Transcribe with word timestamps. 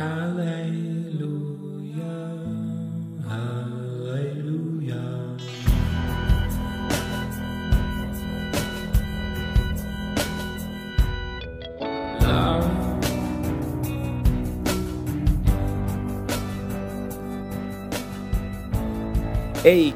Hey, 0.00 0.04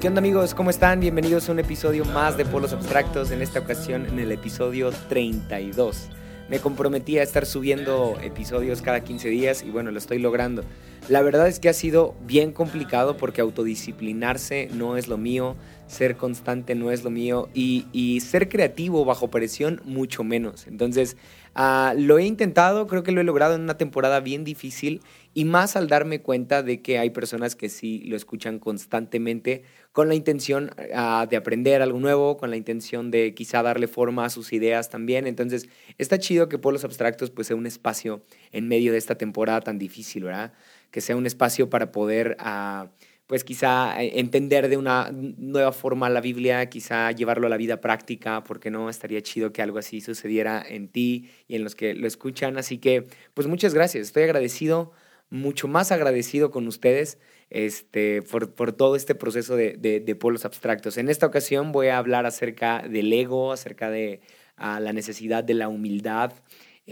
¿qué 0.00 0.08
onda 0.08 0.18
amigos? 0.18 0.52
¿Cómo 0.54 0.70
están? 0.70 0.98
Bienvenidos 0.98 1.48
a 1.48 1.52
un 1.52 1.60
episodio 1.60 2.04
más 2.06 2.36
de 2.36 2.44
Polos 2.44 2.72
Abstractos, 2.72 3.30
en 3.30 3.40
esta 3.40 3.60
ocasión 3.60 4.06
en 4.06 4.18
el 4.18 4.32
episodio 4.32 4.90
32. 5.08 6.08
Me 6.52 6.60
comprometí 6.60 7.16
a 7.16 7.22
estar 7.22 7.46
subiendo 7.46 8.18
episodios 8.22 8.82
cada 8.82 9.00
15 9.00 9.30
días 9.30 9.62
y 9.62 9.70
bueno, 9.70 9.90
lo 9.90 9.96
estoy 9.96 10.18
logrando. 10.18 10.64
La 11.08 11.20
verdad 11.20 11.48
es 11.48 11.58
que 11.58 11.68
ha 11.68 11.72
sido 11.72 12.14
bien 12.26 12.52
complicado 12.52 13.16
porque 13.16 13.40
autodisciplinarse 13.40 14.68
no 14.72 14.96
es 14.96 15.08
lo 15.08 15.18
mío, 15.18 15.56
ser 15.88 16.16
constante 16.16 16.76
no 16.76 16.92
es 16.92 17.02
lo 17.02 17.10
mío 17.10 17.48
y, 17.52 18.20
ser 18.20 18.48
creativo 18.48 19.04
bajo 19.04 19.28
presión 19.28 19.82
mucho 19.84 20.22
menos. 20.22 20.66
Entonces, 20.68 21.16
uh, 21.56 21.98
lo 21.98 22.18
he 22.18 22.24
intentado, 22.24 22.86
creo 22.86 23.02
que 23.02 23.10
lo 23.10 23.20
he 23.20 23.24
logrado 23.24 23.54
en 23.56 23.62
una 23.62 23.76
temporada 23.76 24.20
bien 24.20 24.44
difícil 24.44 25.02
y 25.34 25.44
más 25.44 25.74
al 25.74 25.88
darme 25.88 26.20
cuenta 26.22 26.62
de 26.62 26.80
que 26.82 26.98
hay 26.98 27.10
personas 27.10 27.56
que 27.56 27.68
sí 27.68 28.04
lo 28.04 28.16
escuchan 28.16 28.60
constantemente 28.60 29.64
con 29.90 30.08
la 30.08 30.14
intención 30.14 30.70
uh, 30.78 31.26
de 31.26 31.36
aprender 31.36 31.82
algo 31.82 31.98
nuevo, 31.98 32.36
con 32.36 32.50
la 32.50 32.56
intención 32.56 33.10
de 33.10 33.34
quizá 33.34 33.62
darle 33.62 33.88
forma 33.88 34.24
a 34.24 34.30
sus 34.30 34.52
ideas 34.52 34.88
también. 34.88 35.26
Entonces, 35.26 35.68
está 35.98 36.18
chido 36.18 36.48
que 36.48 36.58
Polos 36.58 36.84
Abstractos 36.84 37.30
pues 37.30 37.48
sea 37.48 37.56
un 37.56 37.66
espacio 37.66 38.22
en 38.52 38.68
medio 38.68 38.92
de 38.92 38.98
esta 38.98 39.16
temporada 39.16 39.60
tan 39.60 39.78
difícil, 39.78 40.24
¿verdad? 40.24 40.52
Que 40.90 41.00
sea 41.00 41.16
un 41.16 41.26
espacio 41.26 41.68
para 41.68 41.92
poder... 41.92 42.36
Uh, 42.40 42.88
pues 43.32 43.44
quizá 43.44 44.02
eh, 44.02 44.20
entender 44.20 44.68
de 44.68 44.76
una 44.76 45.10
nueva 45.10 45.72
forma 45.72 46.10
la 46.10 46.20
Biblia, 46.20 46.68
quizá 46.68 47.12
llevarlo 47.12 47.46
a 47.46 47.50
la 47.50 47.56
vida 47.56 47.80
práctica, 47.80 48.44
porque 48.44 48.70
no 48.70 48.90
estaría 48.90 49.22
chido 49.22 49.54
que 49.54 49.62
algo 49.62 49.78
así 49.78 50.02
sucediera 50.02 50.62
en 50.68 50.88
ti 50.88 51.30
y 51.48 51.56
en 51.56 51.64
los 51.64 51.74
que 51.74 51.94
lo 51.94 52.06
escuchan. 52.06 52.58
Así 52.58 52.76
que, 52.76 53.06
pues 53.32 53.46
muchas 53.46 53.72
gracias, 53.72 54.08
estoy 54.08 54.24
agradecido 54.24 54.92
mucho 55.30 55.66
más 55.66 55.92
agradecido 55.92 56.50
con 56.50 56.68
ustedes 56.68 57.18
este, 57.48 58.20
por, 58.20 58.72
todo 58.74 58.96
este 58.96 59.14
proceso 59.14 59.56
de, 59.56 59.78
de, 59.78 60.00
de, 60.00 60.14
polos 60.14 60.44
abstractos. 60.44 60.98
En 60.98 61.08
esta 61.08 61.24
ocasión 61.26 61.72
voy 61.72 61.86
a 61.86 61.96
hablar 61.96 62.26
acerca 62.26 62.86
del 62.86 63.10
ego, 63.14 63.50
acerca 63.50 63.88
de 63.88 64.20
uh, 64.58 64.78
la 64.78 64.92
necesidad 64.92 65.42
de 65.42 65.54
la 65.54 65.68
humildad 65.68 66.34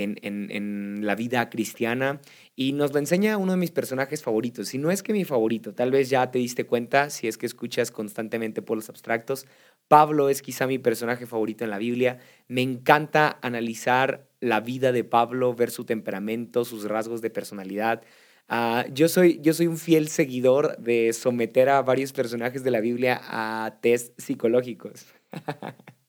en, 0.03 1.07
la 1.07 1.15
vida 1.15 1.49
cristiana 1.49 2.21
y 2.55 2.73
nos 2.73 2.93
lo 2.93 2.99
enseña 2.99 3.39
uno 3.39 3.53
de 3.53 3.59
mis 3.59 3.71
personajes 3.71 4.23
favoritos. 4.23 4.69
Si 4.69 4.79
no 4.79 4.91
es 4.91 5.03
que 5.03 5.13
mi 5.13 5.25
favorito, 5.25 5.73
tal 5.73 5.91
vez 5.91 6.11
ya 6.11 6.31
te 6.31 6.39
diste 6.39 6.65
cuenta 6.65 7.11
si 7.11 7.27
es 7.27 7.39
que 7.39 7.47
escuchas 7.47 7.91
constantemente 7.91 8.63
polos 8.63 8.89
abstractos. 8.89 9.47
Pablo 9.89 10.29
es 10.29 10.43
quizá 10.43 10.67
mi 10.67 10.79
personaje 10.79 11.27
favorito 11.27 11.65
en 11.65 11.71
la 11.71 11.79
Biblia. 11.79 12.19
Me 12.49 12.63
encanta 12.63 13.39
analizar 13.43 14.29
la 14.41 14.61
vida 14.61 14.93
de 14.93 15.05
Pablo, 15.05 15.55
ver 15.55 15.71
su 15.71 15.85
temperamento, 15.85 16.65
sus 16.65 16.85
rasgos 16.85 17.23
de 17.23 17.31
personalidad 17.31 18.03
Uh, 18.51 18.83
yo, 18.93 19.09
soy, 19.09 19.39
yo 19.43 19.55
soy 19.55 19.69
un 19.69 19.79
fiel 19.79 20.09
seguidor 20.09 20.77
de 20.79 21.13
someter 21.13 21.69
a 21.69 21.83
varios 21.83 22.13
personajes 22.13 22.65
de 22.65 22.73
la 22.73 22.81
Biblia 22.81 23.21
a 23.23 23.79
test 23.81 24.19
psicológicos. 24.21 25.07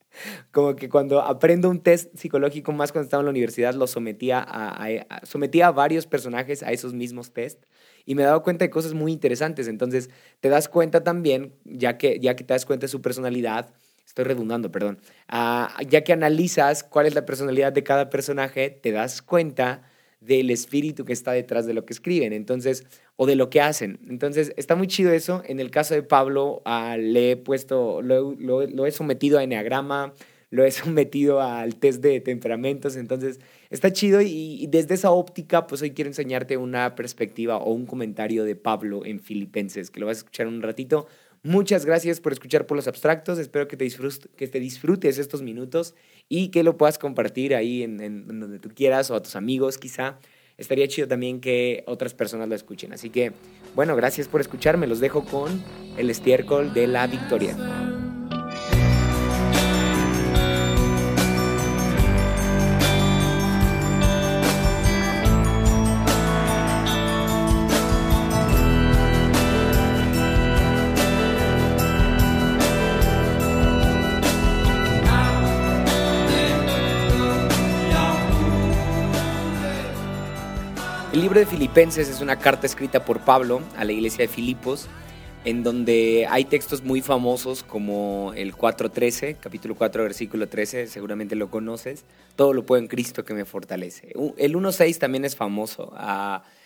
Como 0.51 0.75
que 0.75 0.89
cuando 0.89 1.21
aprendo 1.21 1.69
un 1.69 1.81
test 1.81 2.15
psicológico, 2.15 2.71
más 2.71 2.91
cuando 2.91 3.05
estaba 3.05 3.21
en 3.21 3.25
la 3.25 3.31
universidad, 3.31 3.73
lo 3.73 3.87
sometía 3.87 4.43
a, 4.47 4.87
sometía 5.23 5.67
a 5.67 5.71
varios 5.71 6.07
personajes 6.07 6.63
a 6.63 6.71
esos 6.71 6.93
mismos 6.93 7.31
test 7.31 7.63
y 8.05 8.15
me 8.15 8.23
he 8.23 8.25
dado 8.25 8.43
cuenta 8.43 8.65
de 8.65 8.69
cosas 8.69 8.93
muy 8.93 9.11
interesantes. 9.11 9.67
Entonces, 9.67 10.09
te 10.39 10.49
das 10.49 10.67
cuenta 10.67 11.03
también, 11.03 11.53
ya 11.65 11.97
que, 11.97 12.19
ya 12.19 12.35
que 12.35 12.43
te 12.43 12.53
das 12.53 12.65
cuenta 12.65 12.85
de 12.85 12.89
su 12.89 13.01
personalidad, 13.01 13.73
estoy 14.05 14.25
redundando, 14.25 14.71
perdón, 14.71 14.99
uh, 15.31 15.67
ya 15.87 16.03
que 16.03 16.13
analizas 16.13 16.83
cuál 16.83 17.05
es 17.05 17.15
la 17.15 17.25
personalidad 17.25 17.71
de 17.71 17.83
cada 17.83 18.09
personaje, 18.09 18.69
te 18.69 18.91
das 18.91 19.21
cuenta 19.21 19.83
del 20.19 20.51
espíritu 20.51 21.05
que 21.05 21.13
está 21.13 21.31
detrás 21.31 21.65
de 21.65 21.73
lo 21.73 21.85
que 21.85 21.93
escriben, 21.93 22.33
entonces, 22.33 22.85
o 23.21 23.27
de 23.27 23.35
lo 23.35 23.51
que 23.51 23.61
hacen. 23.61 23.99
Entonces, 24.09 24.51
está 24.57 24.75
muy 24.75 24.87
chido 24.87 25.11
eso. 25.11 25.43
En 25.45 25.59
el 25.59 25.69
caso 25.69 25.93
de 25.93 26.01
Pablo, 26.01 26.63
uh, 26.65 26.97
le 26.97 27.33
he 27.33 27.37
puesto, 27.37 28.01
lo, 28.01 28.33
lo, 28.39 28.65
lo, 28.65 28.87
he 28.87 28.91
sometido 28.91 29.37
a 29.37 29.43
enneagrama, 29.43 30.15
lo 30.49 30.65
he 30.65 30.71
sometido 30.71 31.39
al 31.39 31.75
test 31.75 32.01
de 32.01 32.19
temperamentos, 32.19 32.95
entonces, 32.95 33.39
está 33.69 33.93
chido 33.93 34.21
y, 34.21 34.63
y, 34.63 34.65
desde 34.65 34.95
esa 34.95 35.11
óptica, 35.11 35.67
pues 35.67 35.83
hoy 35.83 35.91
quiero 35.91 36.09
enseñarte 36.09 36.57
una 36.57 36.95
perspectiva 36.95 37.57
o 37.57 37.73
un 37.73 37.85
comentario 37.85 38.43
de 38.43 38.55
Pablo 38.55 39.05
en 39.05 39.19
Filipenses, 39.19 39.91
que 39.91 39.99
lo 39.99 40.07
vas 40.07 40.17
a 40.17 40.21
escuchar 40.21 40.47
un 40.47 40.63
ratito. 40.63 41.05
Muchas 41.43 41.85
gracias 41.85 42.21
por 42.21 42.33
escuchar 42.33 42.65
por 42.65 42.75
los 42.75 42.87
abstractos. 42.87 43.37
Espero 43.37 43.67
que 43.67 43.77
te, 43.77 43.83
disfrutes, 43.83 44.29
que 44.35 44.47
te 44.47 44.59
disfrutes 44.59 45.19
estos 45.19 45.43
minutos 45.43 45.93
y 46.27 46.49
que 46.49 46.63
lo 46.63 46.75
puedas 46.75 46.97
compartir 46.97 47.53
ahí 47.53 47.83
en, 47.83 48.01
en, 48.01 48.39
donde 48.39 48.57
tú 48.57 48.69
quieras 48.73 49.11
o 49.11 49.15
a 49.15 49.21
tus 49.21 49.35
amigos 49.35 49.77
quizá. 49.77 50.17
Estaría 50.61 50.87
chido 50.87 51.07
también 51.07 51.41
que 51.41 51.83
otras 51.87 52.13
personas 52.13 52.47
lo 52.47 52.53
escuchen. 52.53 52.93
Así 52.93 53.09
que, 53.09 53.31
bueno, 53.75 53.95
gracias 53.95 54.27
por 54.27 54.41
escucharme. 54.41 54.85
Los 54.85 54.99
dejo 54.99 55.25
con 55.25 55.63
el 55.97 56.11
estiércol 56.11 56.71
de 56.71 56.85
la 56.85 57.07
victoria. 57.07 57.57
Libro 81.31 81.49
de 81.49 81.57
Filipenses 81.57 82.09
es 82.09 82.19
una 82.19 82.39
carta 82.39 82.67
escrita 82.67 83.05
por 83.05 83.21
Pablo 83.21 83.61
a 83.77 83.85
la 83.85 83.93
iglesia 83.93 84.25
de 84.25 84.27
Filipos, 84.27 84.89
en 85.45 85.63
donde 85.63 86.27
hay 86.29 86.43
textos 86.43 86.83
muy 86.83 86.99
famosos 87.01 87.63
como 87.63 88.33
el 88.35 88.53
4.13, 88.53 89.37
capítulo 89.39 89.75
4, 89.75 90.03
versículo 90.03 90.49
13, 90.49 90.87
seguramente 90.87 91.37
lo 91.37 91.49
conoces, 91.49 92.03
todo 92.35 92.51
lo 92.51 92.65
puedo 92.65 92.81
en 92.81 92.89
Cristo 92.89 93.23
que 93.23 93.33
me 93.33 93.45
fortalece. 93.45 94.11
El 94.35 94.55
1.6 94.55 94.97
también 94.97 95.23
es 95.23 95.37
famoso, 95.37 95.93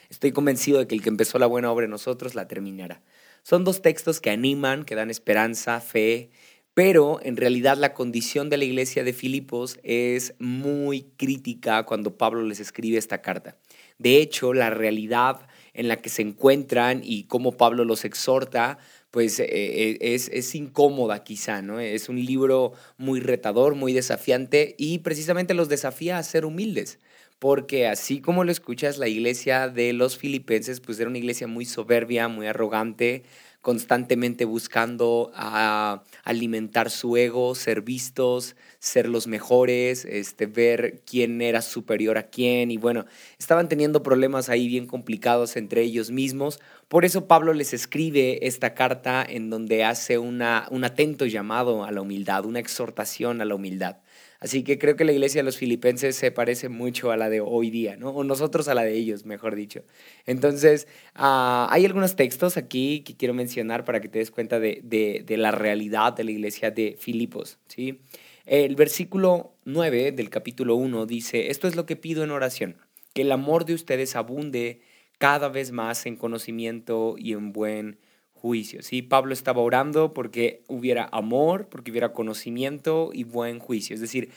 estoy 0.09 0.31
convencido 0.31 0.79
de 0.79 0.87
que 0.87 0.95
el 0.95 1.03
que 1.03 1.09
empezó 1.09 1.37
la 1.37 1.45
buena 1.45 1.71
obra 1.71 1.85
en 1.85 1.91
nosotros 1.91 2.33
la 2.33 2.47
terminará. 2.47 3.03
Son 3.43 3.65
dos 3.65 3.83
textos 3.83 4.19
que 4.19 4.31
animan, 4.31 4.83
que 4.83 4.95
dan 4.95 5.11
esperanza, 5.11 5.79
fe, 5.79 6.31
pero 6.73 7.19
en 7.21 7.37
realidad 7.37 7.77
la 7.77 7.93
condición 7.93 8.49
de 8.49 8.57
la 8.57 8.65
iglesia 8.65 9.03
de 9.03 9.13
Filipos 9.13 9.77
es 9.83 10.33
muy 10.39 11.03
crítica 11.17 11.83
cuando 11.83 12.17
Pablo 12.17 12.41
les 12.41 12.59
escribe 12.59 12.97
esta 12.97 13.21
carta. 13.21 13.57
De 13.97 14.17
hecho, 14.17 14.53
la 14.53 14.69
realidad 14.69 15.47
en 15.73 15.87
la 15.87 16.01
que 16.01 16.09
se 16.09 16.21
encuentran 16.21 17.01
y 17.03 17.25
cómo 17.25 17.57
Pablo 17.57 17.85
los 17.85 18.05
exhorta, 18.05 18.77
pues 19.11 19.39
eh, 19.39 19.97
es, 20.01 20.29
es, 20.33 20.55
incómoda 20.55 21.23
quizá, 21.23 21.61
¿no? 21.61 21.79
Es 21.79 22.09
un 22.09 22.23
libro 22.23 22.73
muy 22.97 23.19
retador, 23.19 23.75
muy 23.75 23.93
desafiante 23.93 24.75
y 24.77 24.99
precisamente 24.99 25.53
los 25.53 25.69
desafía 25.69 26.17
a 26.17 26.23
ser 26.23 26.45
humildes, 26.45 26.99
porque 27.39 27.87
así 27.87 28.21
como 28.21 28.43
lo 28.43 28.51
escuchas, 28.51 28.97
la 28.97 29.07
iglesia 29.07 29.69
de 29.69 29.93
los 29.93 30.17
filipenses, 30.17 30.81
pues 30.81 30.99
era 30.99 31.09
una 31.09 31.17
iglesia 31.17 31.47
muy 31.47 31.65
soberbia, 31.65 32.27
muy 32.27 32.47
arrogante, 32.47 33.23
constantemente 33.65 34.45
buscando 34.45 35.31
a 35.33 36.03
alimentar 36.23 36.91
su 36.91 37.17
ego, 37.17 37.55
ser 37.55 37.81
vistos, 37.81 38.55
ser 38.77 39.09
los 39.09 39.25
mejores, 39.25 40.05
este, 40.05 40.45
ver 40.45 41.01
quién 41.03 41.41
era 41.41 41.63
superior 41.63 42.19
a 42.19 42.27
quién 42.27 42.69
y 42.69 42.77
bueno, 42.77 43.07
estaban 43.39 43.67
teniendo 43.67 44.03
problemas 44.03 44.49
ahí 44.49 44.67
bien 44.67 44.85
complicados 44.85 45.55
entre 45.55 45.81
ellos 45.81 46.11
mismos. 46.11 46.59
Por 46.87 47.05
eso 47.05 47.25
Pablo 47.25 47.53
les 47.53 47.73
escribe 47.73 48.45
esta 48.45 48.75
carta 48.75 49.25
en 49.27 49.49
donde 49.49 49.83
hace 49.83 50.19
una, 50.19 50.67
un 50.69 50.83
atento 50.83 51.25
llamado 51.25 51.85
a 51.85 51.91
la 51.91 52.01
humildad, 52.01 52.45
una 52.45 52.59
exhortación 52.59 53.41
a 53.41 53.45
la 53.45 53.55
humildad. 53.55 53.97
Así 54.45 54.63
que 54.63 54.77
creo 54.77 54.95
que 54.95 55.05
la 55.05 55.11
iglesia 55.11 55.39
de 55.39 55.43
los 55.45 55.57
filipenses 55.57 56.15
se 56.15 56.29
parece 56.29 56.69
mucho 56.69 57.09
a 57.09 57.17
la 57.17 57.31
de 57.31 57.41
hoy 57.41 57.71
día, 57.71 57.97
¿no? 57.97 58.11
O 58.11 58.23
nosotros 58.23 58.67
a 58.67 58.75
la 58.75 58.83
de 58.83 58.93
ellos, 58.93 59.25
mejor 59.25 59.55
dicho. 59.55 59.81
Entonces, 60.27 60.87
uh, 61.15 61.65
hay 61.67 61.83
algunos 61.83 62.15
textos 62.15 62.55
aquí 62.55 63.01
que 63.01 63.17
quiero 63.17 63.33
mencionar 63.33 63.85
para 63.85 64.01
que 64.01 64.07
te 64.07 64.19
des 64.19 64.29
cuenta 64.29 64.59
de 64.59 65.25
la 65.29 65.49
realidad 65.49 66.13
de 66.13 66.25
la 66.25 66.29
iglesia 66.29 66.69
de 66.69 66.95
Filipos, 66.99 67.57
¿sí? 67.69 68.01
El 68.45 68.75
versículo 68.75 69.55
9 69.65 70.11
del 70.11 70.29
capítulo 70.29 70.75
1 70.75 71.07
dice, 71.07 71.49
esto 71.49 71.67
es 71.67 71.75
lo 71.75 71.87
que 71.87 71.95
pido 71.95 72.23
en 72.23 72.29
oración, 72.29 72.77
que 73.13 73.23
el 73.23 73.31
amor 73.31 73.65
de 73.65 73.73
ustedes 73.73 74.15
abunde 74.15 74.79
cada 75.17 75.49
vez 75.49 75.71
más 75.71 76.05
en 76.05 76.17
conocimiento 76.17 77.15
y 77.17 77.33
en 77.33 77.51
buen 77.51 77.97
juicio. 78.45 78.83
¿sí? 78.83 79.01
Pablo 79.01 79.33
estaba 79.33 79.61
orando 79.61 80.13
porque 80.13 80.61
hubiera 80.67 81.09
amor, 81.11 81.67
porque 81.67 81.89
hubiera 81.89 82.13
conocimiento 82.13 83.09
y 83.11 83.23
buen 83.23 83.57
juicio. 83.57 83.95
Es 83.95 84.01
decir, 84.01 84.29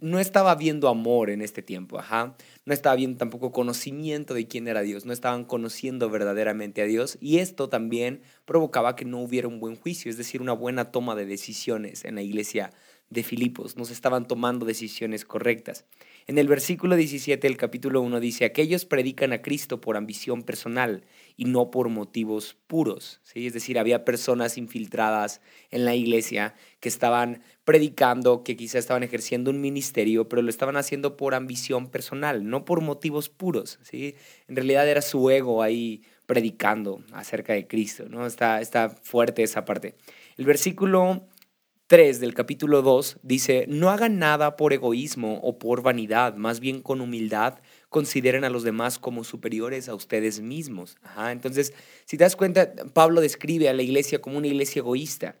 no 0.00 0.18
estaba 0.18 0.56
viendo 0.56 0.88
amor 0.88 1.30
en 1.30 1.40
este 1.40 1.62
tiempo, 1.62 2.00
ajá. 2.00 2.34
no 2.64 2.74
estaba 2.74 2.96
viendo 2.96 3.16
tampoco 3.16 3.52
conocimiento 3.52 4.34
de 4.34 4.48
quién 4.48 4.66
era 4.66 4.82
Dios, 4.82 5.06
no 5.06 5.12
estaban 5.12 5.44
conociendo 5.44 6.10
verdaderamente 6.10 6.82
a 6.82 6.86
Dios 6.86 7.16
y 7.20 7.38
esto 7.38 7.68
también 7.68 8.22
provocaba 8.44 8.96
que 8.96 9.04
no 9.04 9.20
hubiera 9.20 9.46
un 9.46 9.60
buen 9.60 9.76
juicio, 9.76 10.10
es 10.10 10.16
decir, 10.16 10.42
una 10.42 10.52
buena 10.52 10.90
toma 10.90 11.14
de 11.14 11.24
decisiones 11.24 12.04
en 12.04 12.16
la 12.16 12.22
iglesia 12.22 12.72
de 13.10 13.22
Filipos, 13.22 13.76
no 13.76 13.84
se 13.84 13.92
estaban 13.92 14.26
tomando 14.26 14.66
decisiones 14.66 15.24
correctas. 15.24 15.84
En 16.26 16.36
el 16.36 16.46
versículo 16.46 16.96
17 16.96 17.46
del 17.46 17.56
capítulo 17.56 18.02
1 18.02 18.20
dice, 18.20 18.44
aquellos 18.44 18.84
predican 18.84 19.32
a 19.32 19.40
Cristo 19.40 19.80
por 19.80 19.96
ambición 19.96 20.42
personal 20.42 21.04
y 21.38 21.44
no 21.44 21.70
por 21.70 21.88
motivos 21.88 22.56
puros. 22.66 23.20
¿sí? 23.22 23.46
Es 23.46 23.54
decir, 23.54 23.78
había 23.78 24.04
personas 24.04 24.58
infiltradas 24.58 25.40
en 25.70 25.84
la 25.84 25.94
iglesia 25.94 26.56
que 26.80 26.88
estaban 26.88 27.42
predicando, 27.64 28.42
que 28.42 28.56
quizá 28.56 28.78
estaban 28.78 29.04
ejerciendo 29.04 29.52
un 29.52 29.60
ministerio, 29.60 30.28
pero 30.28 30.42
lo 30.42 30.50
estaban 30.50 30.76
haciendo 30.76 31.16
por 31.16 31.36
ambición 31.36 31.90
personal, 31.90 32.50
no 32.50 32.64
por 32.64 32.80
motivos 32.80 33.28
puros. 33.28 33.78
¿sí? 33.84 34.16
En 34.48 34.56
realidad 34.56 34.88
era 34.88 35.00
su 35.00 35.30
ego 35.30 35.62
ahí 35.62 36.02
predicando 36.26 37.04
acerca 37.12 37.52
de 37.52 37.68
Cristo. 37.68 38.06
¿no? 38.08 38.26
Está, 38.26 38.60
está 38.60 38.90
fuerte 38.90 39.44
esa 39.44 39.64
parte. 39.64 39.94
El 40.36 40.44
versículo 40.44 41.28
3 41.86 42.18
del 42.18 42.34
capítulo 42.34 42.82
2 42.82 43.20
dice, 43.22 43.64
no 43.68 43.90
hagan 43.90 44.18
nada 44.18 44.56
por 44.56 44.72
egoísmo 44.72 45.38
o 45.44 45.60
por 45.60 45.82
vanidad, 45.82 46.34
más 46.34 46.58
bien 46.58 46.82
con 46.82 47.00
humildad 47.00 47.60
consideren 47.88 48.44
a 48.44 48.50
los 48.50 48.62
demás 48.62 48.98
como 48.98 49.24
superiores 49.24 49.88
a 49.88 49.94
ustedes 49.94 50.40
mismos. 50.40 50.96
entonces, 51.30 51.72
si 52.04 52.16
te 52.16 52.24
das 52.24 52.36
cuenta, 52.36 52.72
Pablo 52.92 53.20
describe 53.20 53.68
a 53.68 53.74
la 53.74 53.82
iglesia 53.82 54.20
como 54.20 54.38
una 54.38 54.46
iglesia 54.46 54.80
egoísta, 54.80 55.36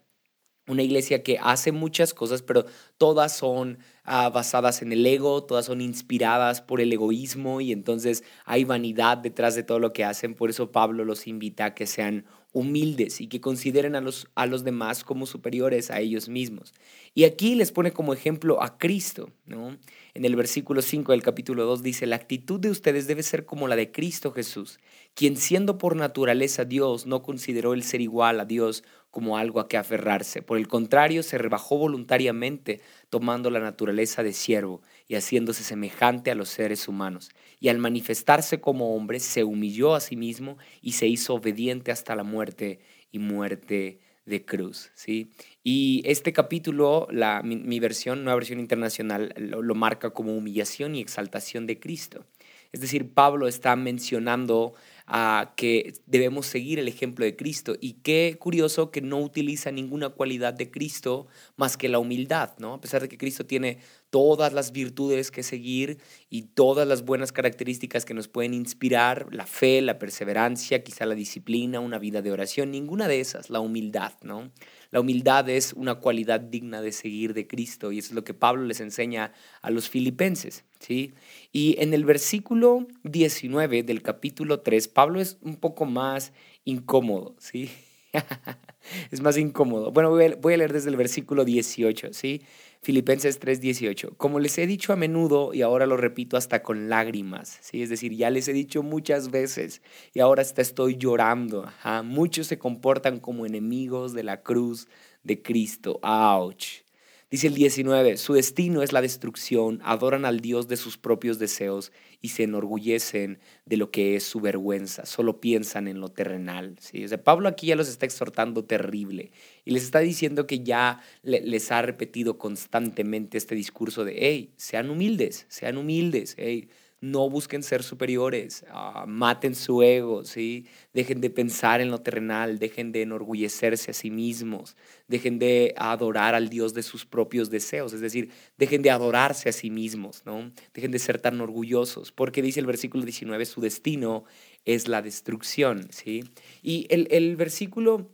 una 0.66 0.82
iglesia 0.82 1.22
que 1.22 1.38
hace 1.40 1.72
muchas 1.72 2.14
cosas, 2.14 2.42
pero 2.42 2.66
todas 2.98 3.36
son 3.36 3.78
ah, 4.04 4.28
basadas 4.28 4.82
en 4.82 4.92
el 4.92 5.04
ego, 5.06 5.44
todas 5.44 5.66
son 5.66 5.80
inspiradas 5.80 6.60
por 6.60 6.80
el 6.80 6.92
egoísmo 6.92 7.60
y 7.60 7.72
entonces 7.72 8.22
hay 8.44 8.64
vanidad 8.64 9.18
detrás 9.18 9.54
de 9.54 9.62
todo 9.62 9.78
lo 9.78 9.92
que 9.92 10.04
hacen. 10.04 10.34
Por 10.34 10.50
eso 10.50 10.70
Pablo 10.70 11.04
los 11.04 11.26
invita 11.26 11.66
a 11.66 11.74
que 11.74 11.86
sean 11.86 12.26
humildes 12.58 13.20
y 13.20 13.28
que 13.28 13.40
consideren 13.40 13.94
a 13.94 14.00
los, 14.00 14.28
a 14.34 14.46
los 14.46 14.64
demás 14.64 15.04
como 15.04 15.26
superiores 15.26 15.90
a 15.90 16.00
ellos 16.00 16.28
mismos. 16.28 16.74
Y 17.14 17.24
aquí 17.24 17.54
les 17.54 17.72
pone 17.72 17.92
como 17.92 18.12
ejemplo 18.12 18.62
a 18.62 18.78
Cristo, 18.78 19.30
¿no? 19.46 19.76
En 20.14 20.24
el 20.24 20.36
versículo 20.36 20.82
5 20.82 21.12
del 21.12 21.22
capítulo 21.22 21.64
2 21.64 21.82
dice, 21.82 22.06
la 22.06 22.16
actitud 22.16 22.58
de 22.58 22.70
ustedes 22.70 23.06
debe 23.06 23.22
ser 23.22 23.44
como 23.46 23.68
la 23.68 23.76
de 23.76 23.92
Cristo 23.92 24.32
Jesús, 24.32 24.80
quien 25.14 25.36
siendo 25.36 25.78
por 25.78 25.96
naturaleza 25.96 26.64
Dios 26.64 27.06
no 27.06 27.22
consideró 27.22 27.72
el 27.72 27.82
ser 27.82 28.00
igual 28.00 28.40
a 28.40 28.44
Dios 28.44 28.84
como 29.10 29.38
algo 29.38 29.60
a 29.60 29.68
que 29.68 29.76
aferrarse. 29.76 30.42
Por 30.42 30.58
el 30.58 30.68
contrario, 30.68 31.22
se 31.22 31.38
rebajó 31.38 31.78
voluntariamente 31.78 32.80
tomando 33.10 33.50
la 33.50 33.60
naturaleza 33.60 34.22
de 34.22 34.32
siervo 34.32 34.82
y 35.06 35.14
haciéndose 35.14 35.62
semejante 35.62 36.30
a 36.30 36.34
los 36.34 36.48
seres 36.48 36.88
humanos. 36.88 37.30
Y 37.60 37.68
al 37.68 37.78
manifestarse 37.78 38.60
como 38.60 38.94
hombre, 38.94 39.20
se 39.20 39.44
humilló 39.44 39.94
a 39.94 40.00
sí 40.00 40.16
mismo 40.16 40.58
y 40.82 40.92
se 40.92 41.06
hizo 41.06 41.34
obediente 41.34 41.90
hasta 41.90 42.14
la 42.14 42.24
muerte 42.24 42.80
y 43.10 43.18
muerte 43.18 44.00
de 44.26 44.44
cruz. 44.44 44.90
¿sí? 44.94 45.30
Y 45.64 46.02
este 46.04 46.32
capítulo, 46.32 47.08
la, 47.10 47.42
mi, 47.42 47.80
versión, 47.80 48.24
nueva 48.24 48.36
versión 48.36 48.60
internacional, 48.60 49.34
lo 49.38 49.74
marca 49.74 50.10
como 50.10 50.36
humillación 50.36 50.94
y 50.94 51.00
exaltación 51.00 51.66
de 51.66 51.80
Cristo. 51.80 52.26
Es 52.70 52.80
decir, 52.80 53.14
Pablo 53.14 53.48
está 53.48 53.74
mencionando 53.76 54.74
a 55.10 55.54
que 55.56 55.94
debemos 56.06 56.46
seguir 56.46 56.78
el 56.78 56.86
ejemplo 56.86 57.24
de 57.24 57.34
Cristo. 57.34 57.74
Y 57.80 57.94
qué 57.94 58.36
curioso 58.38 58.90
que 58.90 59.00
no 59.00 59.18
utiliza 59.20 59.72
ninguna 59.72 60.10
cualidad 60.10 60.52
de 60.52 60.70
Cristo 60.70 61.26
más 61.56 61.78
que 61.78 61.88
la 61.88 61.98
humildad, 61.98 62.52
¿no? 62.58 62.74
A 62.74 62.80
pesar 62.80 63.00
de 63.00 63.08
que 63.08 63.16
Cristo 63.16 63.46
tiene 63.46 63.78
todas 64.10 64.52
las 64.52 64.72
virtudes 64.72 65.30
que 65.30 65.42
seguir 65.42 65.98
y 66.30 66.42
todas 66.42 66.86
las 66.88 67.04
buenas 67.04 67.32
características 67.32 68.04
que 68.04 68.14
nos 68.14 68.28
pueden 68.28 68.54
inspirar, 68.54 69.26
la 69.30 69.46
fe, 69.46 69.82
la 69.82 69.98
perseverancia, 69.98 70.82
quizá 70.82 71.06
la 71.06 71.14
disciplina, 71.14 71.80
una 71.80 71.98
vida 71.98 72.22
de 72.22 72.32
oración, 72.32 72.70
ninguna 72.70 73.08
de 73.08 73.20
esas, 73.20 73.50
la 73.50 73.60
humildad, 73.60 74.12
¿no? 74.22 74.50
La 74.90 75.00
humildad 75.00 75.48
es 75.48 75.74
una 75.74 75.96
cualidad 75.96 76.40
digna 76.40 76.80
de 76.80 76.92
seguir 76.92 77.34
de 77.34 77.46
Cristo 77.46 77.92
y 77.92 77.98
eso 77.98 78.08
es 78.08 78.14
lo 78.14 78.24
que 78.24 78.34
Pablo 78.34 78.64
les 78.64 78.80
enseña 78.80 79.32
a 79.60 79.70
los 79.70 79.88
filipenses, 79.88 80.64
¿sí? 80.78 81.12
Y 81.52 81.76
en 81.78 81.92
el 81.92 82.04
versículo 82.04 82.86
19 83.04 83.82
del 83.82 84.02
capítulo 84.02 84.60
3, 84.60 84.88
Pablo 84.88 85.20
es 85.20 85.38
un 85.42 85.56
poco 85.56 85.84
más 85.84 86.32
incómodo, 86.64 87.36
¿sí? 87.38 87.70
es 89.10 89.20
más 89.20 89.36
incómodo. 89.36 89.92
Bueno, 89.92 90.10
voy 90.10 90.54
a, 90.54 90.56
leer 90.56 90.72
desde 90.72 90.90
el 90.90 90.96
versículo 90.96 91.44
18, 91.44 92.12
¿sí? 92.12 92.42
Filipenses 92.82 93.38
3:18. 93.38 94.16
Como 94.16 94.38
les 94.40 94.56
he 94.58 94.66
dicho 94.66 94.92
a 94.92 94.96
menudo 94.96 95.52
y 95.52 95.62
ahora 95.62 95.86
lo 95.86 95.96
repito 95.96 96.36
hasta 96.36 96.62
con 96.62 96.88
lágrimas, 96.88 97.58
¿sí? 97.60 97.82
Es 97.82 97.90
decir, 97.90 98.12
ya 98.14 98.30
les 98.30 98.48
he 98.48 98.52
dicho 98.52 98.82
muchas 98.82 99.30
veces 99.30 99.82
y 100.14 100.20
ahora 100.20 100.42
hasta 100.42 100.62
estoy 100.62 100.96
llorando. 100.96 101.70
Muchos 102.04 102.46
se 102.46 102.58
comportan 102.58 103.20
como 103.20 103.46
enemigos 103.46 104.12
de 104.14 104.22
la 104.22 104.42
cruz 104.42 104.88
de 105.24 105.42
Cristo. 105.42 105.98
¡Auch! 106.02 106.87
Dice 107.30 107.48
el 107.48 107.54
19, 107.54 108.16
su 108.16 108.32
destino 108.32 108.82
es 108.82 108.94
la 108.94 109.02
destrucción, 109.02 109.82
adoran 109.84 110.24
al 110.24 110.40
Dios 110.40 110.66
de 110.66 110.78
sus 110.78 110.96
propios 110.96 111.38
deseos 111.38 111.92
y 112.22 112.30
se 112.30 112.44
enorgullecen 112.44 113.38
de 113.66 113.76
lo 113.76 113.90
que 113.90 114.16
es 114.16 114.24
su 114.24 114.40
vergüenza, 114.40 115.04
solo 115.04 115.38
piensan 115.38 115.88
en 115.88 116.00
lo 116.00 116.08
terrenal. 116.08 116.78
¿sí? 116.80 117.04
O 117.04 117.08
sea, 117.08 117.22
Pablo 117.22 117.50
aquí 117.50 117.66
ya 117.66 117.76
los 117.76 117.90
está 117.90 118.06
exhortando 118.06 118.64
terrible 118.64 119.30
y 119.66 119.72
les 119.72 119.82
está 119.82 119.98
diciendo 119.98 120.46
que 120.46 120.60
ya 120.60 121.02
les 121.22 121.70
ha 121.70 121.82
repetido 121.82 122.38
constantemente 122.38 123.36
este 123.36 123.54
discurso 123.54 124.06
de, 124.06 124.16
hey, 124.20 124.54
sean 124.56 124.88
humildes, 124.88 125.44
sean 125.50 125.76
humildes, 125.76 126.34
hey, 126.38 126.70
no 127.00 127.30
busquen 127.30 127.62
ser 127.62 127.82
superiores, 127.82 128.64
ah, 128.70 129.04
maten 129.06 129.54
su 129.54 129.82
ego, 129.82 130.24
¿sí? 130.24 130.66
dejen 130.92 131.20
de 131.20 131.30
pensar 131.30 131.80
en 131.80 131.90
lo 131.90 132.00
terrenal, 132.00 132.58
dejen 132.58 132.90
de 132.90 133.02
enorgullecerse 133.02 133.92
a 133.92 133.94
sí 133.94 134.10
mismos, 134.10 134.76
dejen 135.06 135.38
de 135.38 135.74
adorar 135.76 136.34
al 136.34 136.48
Dios 136.48 136.74
de 136.74 136.82
sus 136.82 137.06
propios 137.06 137.50
deseos, 137.50 137.92
es 137.92 138.00
decir, 138.00 138.30
dejen 138.56 138.82
de 138.82 138.90
adorarse 138.90 139.48
a 139.48 139.52
sí 139.52 139.70
mismos, 139.70 140.22
¿no? 140.26 140.50
dejen 140.74 140.90
de 140.90 140.98
ser 140.98 141.20
tan 141.20 141.40
orgullosos, 141.40 142.10
porque 142.10 142.42
dice 142.42 142.60
el 142.60 142.66
versículo 142.66 143.04
19, 143.04 143.46
su 143.46 143.60
destino 143.60 144.24
es 144.64 144.88
la 144.88 145.00
destrucción. 145.02 145.88
¿sí? 145.90 146.24
Y 146.62 146.86
el, 146.90 147.08
el 147.10 147.36
versículo 147.36 148.10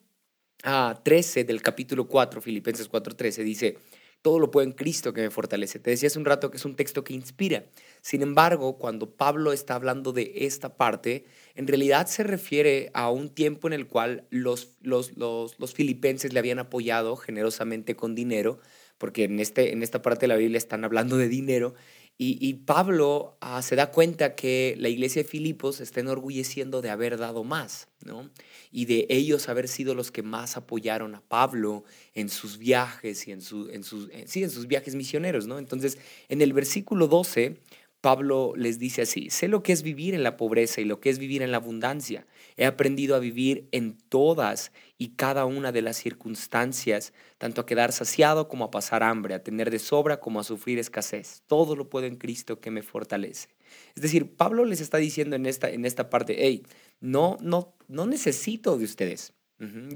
13 0.65 1.41
ah, 1.41 1.45
del 1.45 1.61
capítulo 1.61 2.09
4, 2.09 2.41
Filipenses 2.41 2.91
4:13, 2.91 3.43
dice, 3.45 3.77
todo 4.25 4.39
lo 4.39 4.51
puedo 4.51 4.67
en 4.67 4.73
Cristo 4.73 5.13
que 5.13 5.21
me 5.21 5.31
fortalece. 5.31 5.79
Te 5.79 5.91
decía 5.91 6.07
hace 6.07 6.19
un 6.19 6.25
rato 6.25 6.51
que 6.51 6.57
es 6.57 6.65
un 6.65 6.77
texto 6.77 7.05
que 7.05 7.13
inspira. 7.13 7.67
Sin 8.01 8.23
embargo, 8.23 8.79
cuando 8.79 9.11
Pablo 9.11 9.53
está 9.53 9.75
hablando 9.75 10.15
de 10.15 10.33
esta 10.47 10.79
parte, 10.79 11.27
en 11.55 11.67
realidad 11.67 12.07
se 12.07 12.23
refiere 12.23 12.91
a 12.95 13.11
un 13.11 13.29
tiempo 13.29 13.67
en 13.67 13.75
el 13.75 13.87
cual 13.87 14.25
los, 14.31 14.79
los, 14.81 15.19
los, 15.19 15.75
filipenses 15.75 16.33
le 16.33 16.39
habían 16.39 16.59
apoyado 16.59 17.17
generosamente 17.17 17.97
con 17.97 18.15
dinero, 18.15 18.61
porque 18.97 19.25
en, 19.25 19.41
este, 19.41 19.75
en 19.75 19.83
esta 19.83 20.01
parte 20.01 20.23
de 20.23 20.29
la 20.29 20.37
Biblia 20.37 20.57
están 20.57 20.85
hablando 20.85 21.19
de 21.19 21.29
dinero, 21.29 21.75
y, 22.17 22.55
Pablo 22.55 23.37
ah, 23.41 23.61
se 23.61 23.75
da 23.75 23.91
cuenta 23.91 24.37
que 24.37 24.77
la 24.79 24.89
iglesia 24.89 25.23
de 25.25 25.29
Filipos 25.29 25.81
está 25.81 25.99
enorgulleciendo 25.99 26.81
de 26.81 26.91
haber 26.91 27.19
dado 27.19 27.43
más, 27.43 27.89
¿no? 28.05 28.31
Y 28.71 28.85
de 28.85 29.07
ellos 29.09 29.49
haber 29.49 29.67
sido 29.67 29.97
los 29.97 30.13
que 30.13 30.23
más 30.23 30.57
apoyaron 30.57 31.17
a 31.17 31.23
Pablo 31.23 31.83
en 32.15 32.29
sus 32.29 32.59
viajes 32.59 33.27
y 33.27 33.33
en, 33.33 33.41
en, 33.73 33.83
sus, 33.83 34.11
sí, 34.27 34.45
en 34.45 34.51
sus 34.51 34.69
viajes 34.69 34.95
misioneros, 34.95 35.49
¿no? 35.49 35.59
Entonces, 35.59 35.99
en 36.29 36.41
el 36.41 36.53
versículo 36.53 37.09
12, 37.09 37.61
Pablo 38.01 38.53
les 38.55 38.79
dice 38.79 39.03
así, 39.03 39.31
sé 39.31 39.49
lo 39.49 39.65
que 39.65 39.73
es 39.73 39.83
vivir 39.83 40.15
en 40.15 40.23
la 40.23 40.37
pobreza 40.37 40.81
y 40.81 40.85
lo 40.85 41.01
que 41.01 41.11
es 41.11 41.19
vivir 41.19 41.43
en 41.43 41.51
la 41.51 41.57
abundancia. 41.57 42.27
He 42.57 42.67
aprendido 42.67 43.17
a 43.17 43.19
vivir 43.19 43.69
en 43.73 43.99
todas 44.09 44.73
y 44.97 45.11
cada 45.17 45.45
una 45.45 45.73
de 45.73 45.83
las 45.83 45.97
circunstancias, 45.97 47.13
tanto 47.39 47.61
a 47.61 47.67
quedar 47.67 47.93
saciado 47.93 48.49
como 48.49 48.65
a 48.65 48.71
pasar 48.71 49.03
hambre, 49.03 49.35
a 49.35 49.43
tener 49.43 49.71
de 49.71 49.81
sobra 49.81 50.21
como 50.21 50.41
a 50.41 50.45
sufrir 50.45 50.79
escasez. 50.79 51.43
Todo 51.47 51.75
lo 51.75 51.91
puedo 51.91 52.07
en 52.07 52.17
Cristo 52.17 52.61
que 52.61 52.71
me 52.71 52.83
fortalece. 52.83 53.49
Es 53.97 54.03
decir, 54.03 54.37
Pablo 54.37 54.65
les 54.65 54.81
está 54.81 54.99
diciendo 54.99 55.35
en 55.35 55.47
esta, 55.47 55.69
en 55.71 55.85
esta 55.85 56.11
parte, 56.11 56.37
hey, 56.39 56.65
no, 57.01 57.37
no, 57.41 57.75
no 57.89 58.07
necesito 58.07 58.79
de 58.79 58.85
ustedes. 58.85 59.35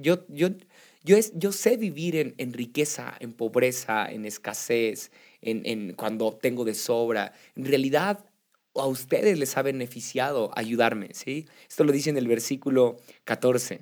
Yo, 0.01 0.25
yo, 0.29 0.49
yo, 1.05 1.17
es, 1.17 1.33
yo 1.35 1.53
sé 1.53 1.77
vivir 1.77 2.17
en, 2.17 2.35
en, 2.39 2.55
riqueza, 2.55 3.15
en 3.21 3.33
pobreza, 3.35 4.11
en 4.11 4.25
escasez, 4.25 5.11
en, 5.43 5.63
en 5.67 5.93
cuando 5.93 6.33
tengo 6.41 6.65
de 6.65 6.75
sobra. 6.75 7.35
En 7.55 7.67
realidad, 7.67 8.25
a 8.75 8.87
ustedes 8.87 9.39
les 9.39 9.57
ha 9.57 9.63
beneficiado 9.63 10.51
ayudarme, 10.55 11.09
¿sí? 11.13 11.47
Esto 11.69 11.85
lo 11.85 11.93
dice 11.93 12.11
en 12.11 12.17
el 12.17 12.29
versículo 12.29 12.97
14. 13.25 13.81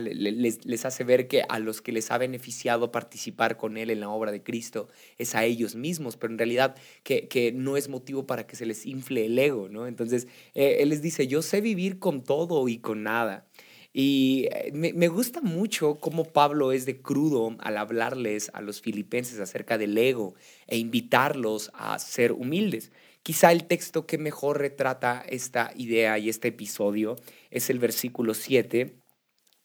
les, 0.00 0.66
les, 0.66 0.84
hace 0.84 1.04
ver 1.04 1.28
que 1.28 1.42
a 1.48 1.58
los 1.58 1.80
que 1.80 1.92
les 1.92 2.10
ha 2.10 2.18
beneficiado 2.18 2.92
participar 2.92 3.56
con 3.56 3.76
Él 3.76 3.90
en 3.90 4.00
la 4.00 4.08
obra 4.08 4.32
de 4.32 4.42
Cristo 4.42 4.88
es 5.18 5.34
a 5.34 5.44
ellos 5.44 5.74
mismos, 5.74 6.16
pero 6.16 6.32
en 6.32 6.38
realidad 6.38 6.76
que, 7.02 7.28
que 7.28 7.52
no 7.52 7.76
es 7.76 7.88
motivo 7.88 8.26
para 8.26 8.46
que 8.46 8.56
se 8.56 8.66
les 8.66 8.86
infle 8.86 9.26
el 9.26 9.38
ego, 9.38 9.68
¿no? 9.68 9.86
Entonces, 9.86 10.28
eh, 10.54 10.78
Él 10.80 10.90
les 10.90 11.02
dice, 11.02 11.26
yo 11.26 11.42
sé 11.42 11.60
vivir 11.60 11.98
con 11.98 12.22
todo 12.22 12.68
y 12.68 12.78
con 12.78 13.02
nada. 13.02 13.46
Y 13.96 14.48
eh, 14.50 14.72
me, 14.74 15.06
gusta 15.06 15.40
mucho 15.40 15.94
cómo 16.00 16.24
Pablo 16.24 16.72
es 16.72 16.84
de 16.84 17.00
crudo 17.00 17.56
al 17.60 17.78
hablarles 17.78 18.50
a 18.52 18.60
los 18.60 18.80
filipenses 18.80 19.38
acerca 19.38 19.78
del 19.78 19.96
ego 19.96 20.34
e 20.66 20.78
invitarlos 20.78 21.70
a 21.74 22.00
ser 22.00 22.32
humildes. 22.32 22.90
Quizá 23.22 23.52
el 23.52 23.66
texto 23.66 24.04
que 24.04 24.18
mejor 24.18 24.58
retrata 24.58 25.24
esta 25.28 25.72
idea 25.76 26.18
y 26.18 26.28
este 26.28 26.48
episodio 26.48 27.14
es 27.52 27.70
el 27.70 27.78
versículo 27.78 28.34
7, 28.34 28.96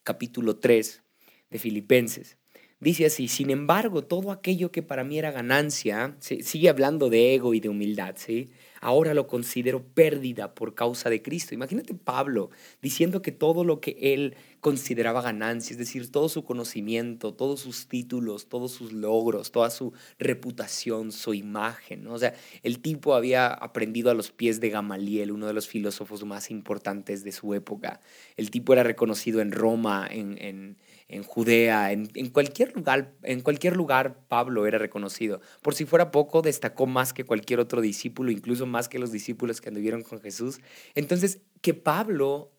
capítulo 0.04 0.58
3 0.58 1.02
de 1.50 1.60
Filipenses. 1.60 2.39
Dice 2.82 3.06
así, 3.06 3.28
sin 3.28 3.50
embargo, 3.50 4.06
todo 4.06 4.32
aquello 4.32 4.72
que 4.72 4.82
para 4.82 5.04
mí 5.04 5.20
era 5.20 5.32
ganancia, 5.32 6.16
sigue 6.20 6.70
hablando 6.70 7.10
de 7.10 7.36
ego 7.36 7.54
y 7.54 7.60
de 7.60 7.68
humildad, 7.68 8.16
¿sí? 8.18 8.52
Ahora 8.80 9.14
lo 9.14 9.28
considero 9.28 9.84
pérdida 9.84 10.56
por 10.56 10.76
causa 10.76 11.10
de 11.10 11.22
Cristo. 11.22 11.54
Imagínate 11.54 11.94
Pablo 11.94 12.52
diciendo 12.82 13.22
que 13.22 13.34
todo 13.34 13.66
lo 13.66 13.82
que 13.82 13.98
él 14.00 14.38
consideraba 14.62 15.22
ganancia, 15.22 15.74
es 15.74 15.78
decir, 15.78 16.10
todo 16.10 16.30
su 16.30 16.46
conocimiento, 16.46 17.34
todos 17.34 17.60
sus 17.60 17.88
títulos, 17.88 18.48
todos 18.48 18.72
sus 18.72 18.94
logros, 18.94 19.52
toda 19.52 19.70
su 19.72 19.92
reputación, 20.18 21.12
su 21.12 21.34
imagen, 21.34 22.08
O 22.08 22.18
sea, 22.18 22.34
el 22.64 22.80
tipo 22.80 23.14
había 23.14 23.48
aprendido 23.48 24.10
a 24.10 24.14
los 24.14 24.32
pies 24.32 24.62
de 24.62 24.70
Gamaliel, 24.70 25.34
uno 25.34 25.48
de 25.48 25.54
los 25.54 25.68
filósofos 25.68 26.24
más 26.24 26.50
importantes 26.50 27.26
de 27.26 27.34
su 27.34 27.54
época. 27.54 28.00
El 28.38 28.52
tipo 28.52 28.72
era 28.72 28.84
reconocido 28.84 29.42
en 29.42 29.52
Roma, 29.52 30.08
en 30.10 30.38
en 30.40 30.78
Judea, 31.26 31.92
en, 31.92 32.30
cualquier 32.30 32.76
lugar, 32.76 33.14
en 33.24 33.42
cualquier 33.42 33.76
lugar 33.76 34.28
Pablo 34.28 34.68
era 34.68 34.78
reconocido. 34.78 35.42
Por 35.62 35.74
si 35.74 35.86
fuera 35.86 36.12
poco, 36.12 36.42
destacó 36.42 36.86
más 36.86 37.14
que 37.14 37.26
cualquier 37.26 37.60
otro 37.60 37.82
discípulo, 37.82 38.32
incluso 38.32 38.66
más 38.68 38.90
que 38.90 39.00
los 39.00 39.12
discípulos 39.12 39.60
que 39.60 39.70
anduvieron 39.70 40.04
con 40.04 40.22
Jesús. 40.22 40.60
Entonces, 40.94 41.42
que 41.62 41.74
Pablo 41.74 42.52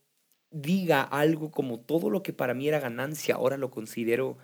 diga 0.51 1.03
algo 1.03 1.51
como 1.51 1.81
todo 1.81 2.11
lo 2.11 2.23
que 2.23 2.33
para 2.33 2.55
mí 2.55 2.67
era 2.69 2.81
ganancia, 2.81 3.37
ahora 3.37 3.57
lo 3.57 3.71
considero 3.71 4.37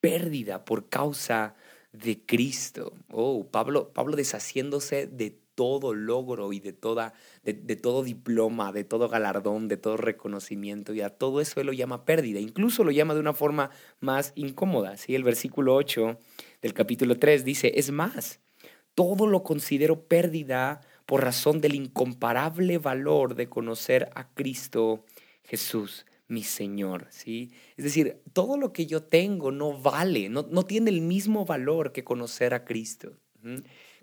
pérdida 0.00 0.64
por 0.66 0.88
causa 0.90 1.54
de 1.92 2.24
Cristo. 2.26 2.92
Oh, 3.10 3.48
Pablo, 3.50 3.92
Pablo 3.94 4.16
deshaciéndose 4.16 5.06
de 5.06 5.43
todo 5.54 5.94
logro 5.94 6.52
y 6.52 6.60
de, 6.60 6.72
toda, 6.72 7.14
de, 7.42 7.76
todo 7.76 8.02
diploma, 8.02 8.72
de 8.72 8.84
todo 8.84 9.08
galardón, 9.08 9.68
de 9.68 9.76
todo 9.76 9.96
reconocimiento, 9.96 10.94
y 10.94 11.00
a 11.00 11.10
todo 11.10 11.40
eso 11.40 11.60
él 11.60 11.66
lo 11.66 11.72
llama 11.72 12.04
pérdida. 12.04 12.40
Incluso 12.40 12.84
lo 12.84 12.90
llama 12.90 13.14
de 13.14 13.20
una 13.20 13.34
forma 13.34 13.70
más 14.00 14.32
incómoda. 14.34 14.96
¿sí? 14.96 15.14
El 15.14 15.24
versículo 15.24 15.74
8 15.74 16.18
del 16.62 16.74
capítulo 16.74 17.18
3 17.18 17.44
dice, 17.44 17.72
es 17.76 17.90
más, 17.90 18.40
todo 18.94 19.26
lo 19.26 19.42
considero 19.42 20.06
pérdida 20.06 20.80
por 21.06 21.22
razón 21.22 21.60
del 21.60 21.74
incomparable 21.74 22.78
valor 22.78 23.34
de 23.34 23.48
conocer 23.48 24.10
a 24.14 24.32
Cristo 24.32 25.04
Jesús 25.42 26.06
mi 26.26 26.42
Señor, 26.42 27.06
¿sí? 27.10 27.52
Es 27.76 27.84
decir, 27.84 28.22
todo 28.32 28.56
lo 28.56 28.72
que 28.72 28.86
yo 28.86 29.02
tengo 29.02 29.52
no 29.52 29.78
vale, 29.78 30.28
no, 30.28 30.46
no 30.50 30.64
tiene 30.64 30.90
el 30.90 31.02
mismo 31.02 31.44
valor 31.44 31.92
que 31.92 32.02
conocer 32.02 32.54
a 32.54 32.64
Cristo. 32.64 33.18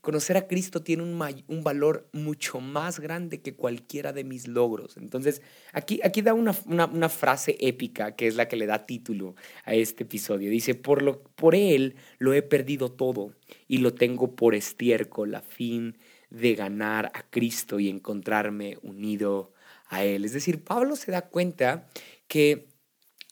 Conocer 0.02 0.36
a 0.36 0.48
Cristo 0.48 0.82
tiene 0.82 1.04
un, 1.04 1.22
un, 1.48 1.64
valor 1.64 2.10
mucho 2.12 2.60
más 2.60 3.00
grande 3.00 3.42
que 3.42 3.56
cualquiera 3.56 4.14
de 4.14 4.24
mis 4.24 4.48
logros. 4.48 4.98
Entonces, 4.98 5.44
aquí, 5.74 6.00
aquí 6.04 6.24
da 6.24 6.34
una, 6.34 6.56
una, 6.66 7.10
frase 7.10 7.56
épica 7.60 8.16
que 8.16 8.26
es 8.28 8.36
la 8.36 8.48
que 8.48 8.56
le 8.56 8.66
da 8.66 8.88
título 8.88 9.36
a 9.64 9.76
este 9.76 10.04
episodio. 10.04 10.50
Dice, 10.50 10.74
por, 10.74 11.04
lo, 11.04 11.22
por 11.22 11.54
Él 11.54 11.96
lo 12.18 12.34
he 12.34 12.42
perdido 12.42 12.92
todo 12.92 13.36
y 13.68 13.78
lo 13.78 13.94
tengo 13.94 14.36
por 14.36 14.56
estiércol 14.56 15.36
a 15.36 15.42
fin 15.42 15.98
de 16.32 16.56
ganar 16.56 17.12
a 17.14 17.22
Cristo 17.30 17.80
y 17.80 17.88
encontrarme 17.88 18.78
unido 18.82 19.54
a 19.88 20.04
Él. 20.04 20.26
Es 20.26 20.34
decir, 20.34 20.64
Pablo 20.64 20.96
se 20.96 21.12
da 21.12 21.28
cuenta 21.30 21.88
que 22.28 22.71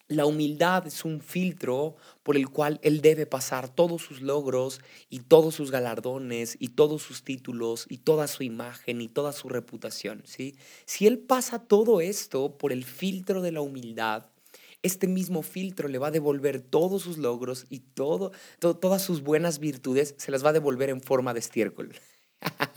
la 0.09 0.25
humildad 0.25 0.87
es 0.87 1.05
un 1.05 1.21
filtro 1.21 1.95
por 2.23 2.35
el 2.35 2.49
cual 2.49 2.79
él 2.81 3.01
debe 3.01 3.27
pasar 3.27 3.69
todos 3.69 4.01
sus 4.01 4.21
logros 4.21 4.81
y 5.09 5.19
todos 5.19 5.53
sus 5.53 5.69
galardones 5.69 6.57
y 6.59 6.69
todos 6.69 7.03
sus 7.03 7.23
títulos 7.23 7.85
y 7.89 7.99
toda 7.99 8.27
su 8.27 8.41
imagen 8.41 9.01
y 9.01 9.07
toda 9.07 9.31
su 9.31 9.49
reputación. 9.49 10.23
¿sí? 10.25 10.55
Si 10.85 11.05
él 11.05 11.19
pasa 11.19 11.59
todo 11.59 12.01
esto 12.01 12.57
por 12.57 12.73
el 12.73 12.85
filtro 12.85 13.41
de 13.41 13.51
la 13.51 13.61
humildad, 13.61 14.25
este 14.81 15.07
mismo 15.07 15.43
filtro 15.43 15.87
le 15.87 15.99
va 15.99 16.07
a 16.07 16.11
devolver 16.11 16.59
todos 16.59 17.03
sus 17.03 17.19
logros 17.19 17.67
y 17.69 17.79
todo, 17.79 18.31
todas 18.59 19.03
sus 19.03 19.21
buenas 19.21 19.59
virtudes, 19.59 20.15
se 20.17 20.31
las 20.31 20.43
va 20.43 20.49
a 20.49 20.53
devolver 20.53 20.89
en 20.89 21.01
forma 21.01 21.33
de 21.33 21.39
estiércol. 21.39 21.93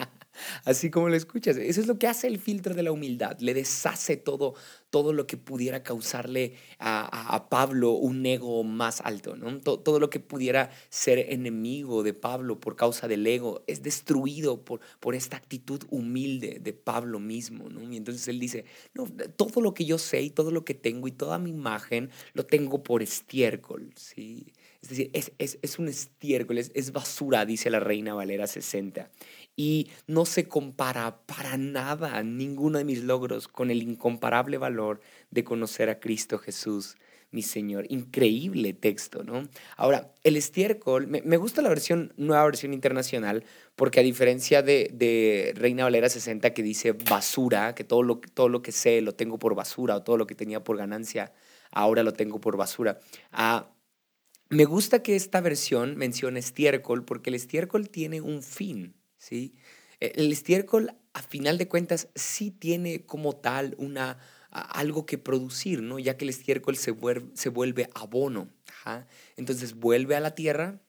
así 0.64 0.90
como 0.90 1.08
lo 1.08 1.16
escuchas. 1.16 1.56
Eso 1.56 1.80
es 1.80 1.86
lo 1.86 1.98
que 1.98 2.06
hace 2.06 2.26
el 2.26 2.38
filtro 2.38 2.74
de 2.74 2.82
la 2.82 2.92
humildad. 2.92 3.38
Le 3.40 3.54
deshace 3.54 4.16
todo, 4.16 4.54
todo 4.90 5.12
lo 5.12 5.26
que 5.26 5.36
pudiera 5.36 5.82
causarle 5.82 6.54
a, 6.78 7.48
Pablo 7.48 7.92
un 7.92 8.24
ego 8.24 8.62
más 8.62 9.00
alto, 9.00 9.36
¿no? 9.36 9.58
Todo, 9.60 9.98
lo 9.98 10.10
que 10.10 10.20
pudiera 10.20 10.70
ser 10.90 11.18
enemigo 11.18 12.02
de 12.02 12.14
Pablo 12.14 12.60
por 12.60 12.76
causa 12.76 13.08
del 13.08 13.26
ego 13.26 13.62
es 13.66 13.82
destruido 13.82 14.64
por, 14.64 14.80
por 15.00 15.14
esta 15.14 15.36
actitud 15.36 15.82
humilde 15.90 16.58
de 16.60 16.72
Pablo 16.72 17.18
mismo, 17.18 17.68
¿no? 17.68 17.82
Y 17.90 17.96
entonces 17.96 18.28
él 18.28 18.38
dice, 18.38 18.64
no, 18.94 19.06
todo 19.36 19.60
lo 19.60 19.74
que 19.74 19.84
yo 19.84 19.98
sé 19.98 20.22
y 20.22 20.30
todo 20.30 20.50
lo 20.50 20.64
que 20.64 20.74
tengo 20.74 21.08
y 21.08 21.12
toda 21.12 21.38
mi 21.38 21.50
imagen 21.50 22.10
lo 22.34 22.44
tengo 22.46 22.82
por 22.82 23.02
estiércol, 23.02 23.92
¿sí? 23.96 24.52
Es 24.82 24.88
decir, 24.88 25.10
es, 25.12 25.32
es, 25.38 25.58
es 25.62 25.78
un 25.78 25.88
estiércol, 25.88 26.58
es, 26.58 26.72
es 26.74 26.92
basura, 26.92 27.46
dice 27.46 27.70
la 27.70 27.80
Reina 27.80 28.14
Valera 28.14 28.46
60 28.46 29.10
y 29.56 29.90
no 30.06 30.24
se 30.24 30.48
compara 30.48 31.18
para 31.26 31.56
nada 31.56 32.22
ninguno 32.22 32.78
de 32.78 32.84
mis 32.84 33.02
logros 33.02 33.48
con 33.48 33.70
el 33.70 33.82
incomparable 33.82 34.58
valor 34.58 35.00
de 35.30 35.44
conocer 35.44 35.90
a 35.90 36.00
Cristo 36.00 36.38
Jesús, 36.38 36.96
mi 37.30 37.42
Señor. 37.42 37.86
Increíble 37.88 38.72
texto, 38.72 39.24
¿no? 39.24 39.48
Ahora, 39.76 40.12
el 40.22 40.36
estiércol, 40.36 41.06
me, 41.06 41.36
gusta 41.36 41.62
la 41.62 41.68
versión, 41.68 42.12
nueva 42.16 42.44
versión 42.44 42.72
internacional, 42.72 43.44
porque 43.74 44.00
a 44.00 44.02
diferencia 44.02 44.62
de, 44.62 45.52
Reina 45.56 45.84
Valera 45.84 46.08
60 46.08 46.54
que 46.54 46.62
dice 46.62 46.92
basura, 46.92 47.74
que 47.74 47.84
todo 47.84 48.02
lo, 48.02 48.20
todo 48.34 48.48
lo 48.48 48.62
que 48.62 48.72
sé 48.72 49.00
lo 49.00 49.14
tengo 49.14 49.38
por 49.38 49.54
basura, 49.54 49.96
o 49.96 50.02
todo 50.02 50.16
lo 50.16 50.26
que 50.26 50.34
tenía 50.34 50.62
por 50.62 50.76
ganancia, 50.76 51.32
ahora 51.70 52.02
lo 52.02 52.12
tengo 52.12 52.40
por 52.40 52.56
basura. 52.56 53.00
Ah, 53.32 53.70
me 54.48 54.66
gusta 54.66 55.02
que 55.02 55.16
esta 55.16 55.40
versión 55.40 55.96
mencione 55.96 56.38
estiércol, 56.38 57.04
porque 57.04 57.30
el 57.30 57.36
estiércol 57.36 57.88
tiene 57.88 58.20
un 58.20 58.42
fin. 58.42 58.94
¿Sí? 59.22 59.54
E, 60.00 60.12
el 60.16 60.32
estiércol, 60.32 60.94
a 61.14 61.22
final 61.22 61.58
de 61.58 61.68
cuentas, 61.68 62.08
sí 62.14 62.50
tiene 62.50 63.06
como 63.06 63.36
tal 63.36 63.74
una, 63.78 64.18
algo 64.50 65.06
que 65.06 65.18
producir, 65.18 65.82
¿no? 65.82 65.98
Ya 65.98 66.16
que 66.16 66.24
el 66.24 66.30
estiércol 66.30 66.76
se 66.76 66.90
vuelve, 66.90 67.30
se 67.34 67.48
vuelve 67.48 67.88
abono. 67.94 68.48
Entonces 69.36 69.74
vuelve 69.74 70.16
a 70.16 70.20
la 70.20 70.34
tierra 70.34 70.80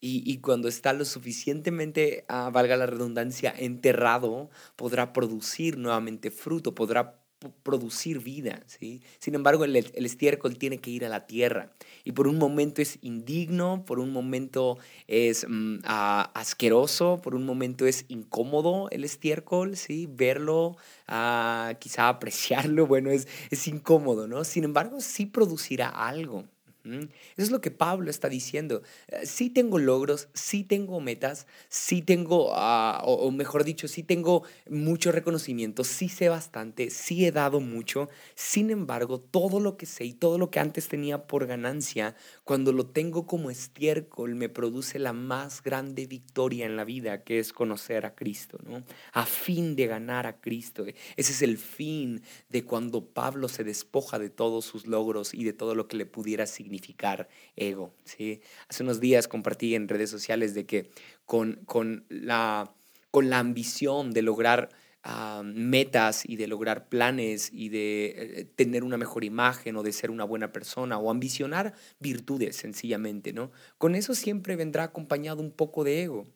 y, 0.00 0.38
cuando 0.38 0.66
está 0.66 0.92
lo 0.92 1.04
suficientemente, 1.04 2.24
ah, 2.28 2.50
valga 2.52 2.76
la 2.76 2.86
redundancia, 2.86 3.54
enterrado, 3.56 4.50
podrá 4.74 5.12
producir 5.12 5.78
nuevamente 5.78 6.32
fruto, 6.32 6.74
podrá 6.74 7.22
producir 7.62 8.20
vida, 8.20 8.62
¿sí? 8.66 9.02
Sin 9.18 9.34
embargo, 9.34 9.64
el, 9.64 9.76
estiércol 9.76 10.58
tiene 10.58 10.78
que 10.78 10.90
ir 10.90 11.04
a 11.04 11.08
la 11.08 11.26
tierra 11.26 11.72
y 12.04 12.12
por 12.12 12.26
un 12.26 12.38
momento 12.38 12.82
es 12.82 12.98
indigno, 13.02 13.84
por 13.86 13.98
un 13.98 14.12
momento 14.12 14.78
es 15.06 15.46
mm, 15.48 15.78
asqueroso, 15.84 17.20
por 17.22 17.34
un 17.34 17.46
momento 17.46 17.86
es 17.86 18.04
incómodo 18.08 18.88
el 18.90 19.04
estiércol, 19.04 19.76
¿sí? 19.76 20.06
Verlo, 20.10 20.76
ah, 21.08 21.74
quizá 21.80 22.08
apreciarlo, 22.08 22.86
bueno, 22.88 23.10
es, 23.10 23.26
es 23.50 23.66
incómodo, 23.68 24.28
¿no? 24.28 24.44
Sin 24.44 24.64
embargo, 24.64 25.00
sí 25.00 25.26
producirá 25.26 25.88
algo, 25.88 26.44
eso 26.84 27.08
es 27.36 27.50
lo 27.50 27.60
que 27.60 27.70
Pablo 27.70 28.10
está 28.10 28.28
diciendo. 28.28 28.82
Eh, 29.08 29.26
sí 29.26 29.50
tengo 29.50 29.78
logros, 29.78 30.28
sí 30.32 30.64
tengo 30.64 31.00
metas, 31.00 31.46
sí 31.68 32.00
tengo, 32.02 32.52
ah, 32.54 33.02
o, 33.04 33.30
mejor 33.30 33.64
dicho, 33.64 33.86
sí 33.86 34.02
tengo 34.02 34.44
mucho 34.68 35.12
reconocimiento, 35.12 35.84
sí 35.84 36.08
sé 36.08 36.28
bastante, 36.28 36.90
sí 36.90 37.26
he 37.26 37.32
dado 37.32 37.60
mucho. 37.60 38.08
Sin 38.34 38.70
embargo, 38.70 39.20
todo 39.20 39.60
lo 39.60 39.76
que 39.76 39.86
sé 39.86 40.04
y 40.04 40.14
todo 40.14 40.38
lo 40.38 40.50
que 40.50 40.60
antes 40.60 40.88
tenía 40.88 41.26
por 41.26 41.46
ganancia, 41.46 42.16
cuando 42.44 42.72
lo 42.72 42.86
tengo 42.86 43.26
como 43.26 43.50
estiércol, 43.50 44.34
me 44.34 44.48
produce 44.48 44.98
la 44.98 45.12
más 45.12 45.62
grande 45.62 46.06
victoria 46.06 46.64
en 46.66 46.76
la 46.76 46.84
vida, 46.84 47.24
que 47.24 47.38
es 47.38 47.52
conocer 47.52 48.06
a 48.06 48.14
Cristo, 48.14 48.58
¿no? 48.64 48.82
A 49.12 49.26
fin 49.26 49.76
de 49.76 49.86
ganar 49.86 50.26
a 50.26 50.40
Cristo. 50.40 50.86
Ese 50.86 51.32
es 51.32 51.42
el 51.42 51.58
fin 51.58 52.22
de 52.48 52.64
cuando 52.64 53.04
Pablo 53.04 53.48
se 53.48 53.64
despoja 53.64 54.18
de 54.18 54.30
todos 54.30 54.64
sus 54.64 54.86
logros 54.86 55.34
y 55.34 55.44
de 55.44 55.52
todo 55.52 55.74
lo 55.74 55.86
que 55.86 55.96
le 55.96 56.06
pudiera 56.06 56.46
significar 56.46 56.69
significar 56.70 57.28
ego. 57.56 57.92
¿sí? 58.04 58.40
Hace 58.68 58.84
unos 58.84 59.00
días 59.00 59.26
compartí 59.26 59.74
en 59.74 59.88
redes 59.88 60.08
sociales 60.08 60.54
de 60.54 60.66
que 60.66 60.90
con, 61.26 61.60
con, 61.66 62.04
la, 62.08 62.72
con 63.10 63.28
la 63.28 63.40
ambición 63.40 64.12
de 64.12 64.22
lograr 64.22 64.68
ah, 65.02 65.42
metas 65.44 66.22
y 66.24 66.36
de 66.36 66.46
lograr 66.46 66.88
planes 66.88 67.50
y 67.52 67.70
de 67.70 68.04
eh, 68.16 68.44
tener 68.54 68.84
una 68.84 68.96
mejor 68.96 69.24
imagen 69.24 69.76
o 69.76 69.82
de 69.82 69.92
ser 69.92 70.12
una 70.12 70.24
buena 70.24 70.52
persona 70.52 70.96
o 70.98 71.10
ambicionar 71.10 71.74
virtudes 71.98 72.54
sencillamente, 72.56 73.32
¿no? 73.32 73.50
Con 73.78 73.96
eso 73.96 74.14
siempre 74.14 74.54
vendrá 74.54 74.84
acompañado 74.84 75.42
un 75.42 75.50
poco 75.50 75.82
de 75.82 76.02
ego. 76.02 76.26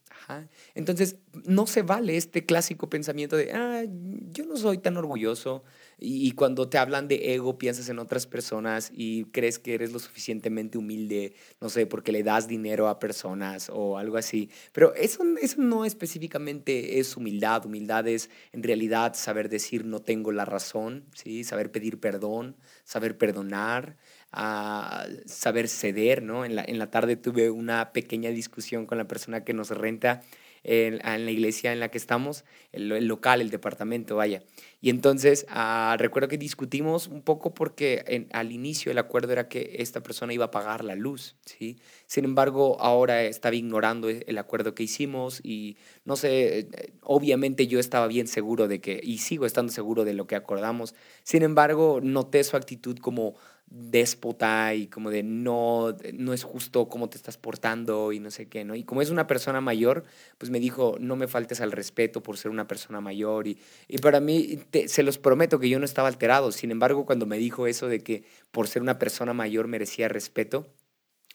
Entonces, 0.74 1.16
no 1.44 1.66
se 1.66 1.82
vale 1.82 2.16
este 2.16 2.46
clásico 2.46 2.88
pensamiento 2.88 3.36
de, 3.36 3.52
ah, 3.52 3.84
yo 4.32 4.46
no 4.46 4.56
soy 4.56 4.78
tan 4.78 4.96
orgulloso, 4.96 5.64
Y, 5.98 6.32
cuando 6.32 6.68
te 6.68 6.78
hablan 6.78 7.08
de 7.08 7.34
ego, 7.34 7.58
piensas 7.58 7.88
en 7.88 7.98
otras 7.98 8.26
personas 8.26 8.90
y 8.94 9.24
crees 9.26 9.58
que 9.58 9.74
eres 9.74 9.92
lo 9.92 9.98
suficientemente 9.98 10.78
humilde, 10.78 11.34
no 11.60 11.68
sé, 11.68 11.86
porque 11.86 12.12
le 12.12 12.22
das 12.22 12.48
dinero 12.48 12.88
a 12.88 12.98
personas 12.98 13.70
o 13.72 13.98
algo 13.98 14.16
así. 14.16 14.50
Pero 14.72 14.94
eso, 14.94 15.22
eso 15.40 15.60
no 15.60 15.84
específicamente 15.84 16.98
es 16.98 17.16
humildad. 17.16 17.64
Humildad 17.66 18.08
es 18.08 18.30
en 18.52 18.62
realidad 18.62 19.14
saber 19.14 19.48
decir 19.48 19.84
no 19.84 20.00
tengo 20.00 20.32
la 20.32 20.44
razón, 20.44 21.04
¿sí? 21.14 21.44
saber 21.44 21.70
pedir 21.70 22.00
perdón, 22.00 22.56
saber 22.84 23.16
perdonar, 23.16 23.96
a 24.32 25.06
saber 25.26 25.68
ceder, 25.68 26.22
¿no? 26.22 26.44
En 26.44 26.56
la, 26.56 26.64
en 26.64 26.80
la 26.80 26.90
tarde 26.90 27.14
tuve 27.14 27.50
una 27.50 27.92
pequeña 27.92 28.30
discusión 28.30 28.84
con 28.84 28.98
la 28.98 29.06
persona 29.06 29.44
que 29.44 29.54
nos 29.54 29.70
renta 29.70 30.22
en, 30.64 30.98
la 30.98 31.30
iglesia 31.30 31.72
en 31.72 31.80
la 31.80 31.90
que 31.90 31.98
estamos, 31.98 32.44
el, 32.72 33.06
local, 33.06 33.40
el 33.40 33.50
departamento, 33.50 34.16
vaya. 34.16 34.42
Y 34.80 34.90
entonces 34.90 35.46
ah, 35.48 35.96
recuerdo 35.98 36.28
que 36.28 36.38
discutimos 36.38 37.06
un 37.06 37.22
poco 37.22 37.54
porque 37.54 38.26
al 38.32 38.52
inicio 38.52 38.90
el 38.90 38.98
acuerdo 38.98 39.32
era 39.32 39.48
que 39.48 39.76
esta 39.78 40.02
persona 40.02 40.32
iba 40.32 40.46
a 40.46 40.50
pagar 40.50 40.84
la 40.84 40.94
luz, 40.94 41.36
¿sí? 41.44 41.78
Sin 42.06 42.24
embargo, 42.24 42.80
ahora 42.80 43.22
estaba 43.22 43.54
ignorando 43.54 44.10
e, 44.10 44.24
el 44.26 44.38
acuerdo 44.38 44.74
que 44.74 44.82
hicimos 44.82 45.40
y 45.42 45.76
no 46.04 46.16
sé, 46.16 46.68
obviamente 47.02 47.66
yo 47.66 47.78
estaba 47.78 48.06
bien 48.08 48.26
seguro 48.26 48.68
de 48.68 48.80
que, 48.80 49.00
y 49.02 49.18
sigo 49.18 49.46
estando 49.46 49.72
seguro 49.72 50.04
de 50.04 50.14
lo 50.14 50.26
que 50.26 50.36
acordamos. 50.36 50.94
Sin 51.22 51.42
embargo, 51.42 52.00
noté 52.02 52.44
su 52.44 52.56
actitud 52.56 52.98
como 52.98 53.36
déspota 53.66 54.74
y 54.74 54.86
como 54.86 55.10
de 55.10 55.22
no, 55.22 55.96
no 56.12 56.32
es 56.32 56.44
justo 56.44 56.88
cómo 56.88 57.08
te 57.08 57.16
estás 57.16 57.38
portando 57.38 58.12
y 58.12 58.20
no 58.20 58.30
sé 58.30 58.48
qué, 58.48 58.64
¿no? 58.64 58.74
Y 58.74 58.84
como 58.84 59.02
es 59.02 59.10
una 59.10 59.26
persona 59.26 59.60
mayor, 59.60 60.04
pues 60.38 60.50
me 60.50 60.60
dijo, 60.60 60.96
no 61.00 61.16
me 61.16 61.26
faltes 61.26 61.60
al 61.60 61.72
respeto 61.72 62.22
por 62.22 62.36
ser 62.36 62.50
una 62.50 62.66
persona 62.66 63.00
mayor. 63.00 63.48
Y, 63.48 63.58
y 63.88 63.98
para 63.98 64.20
mí, 64.20 64.60
se 64.86 65.02
los 65.02 65.18
prometo 65.18 65.58
que 65.58 65.68
yo 65.68 65.78
no 65.78 65.84
estaba 65.84 66.08
alterado. 66.08 66.52
Sin 66.52 66.70
embargo, 66.70 67.06
cuando 67.06 67.26
me 67.26 67.38
dijo 67.38 67.66
eso 67.66 67.88
de 67.88 68.00
que 68.00 68.24
por 68.52 68.68
ser 68.68 68.82
una 68.82 68.98
persona 68.98 69.32
mayor 69.32 69.66
merecía 69.66 70.08
respeto, 70.08 70.72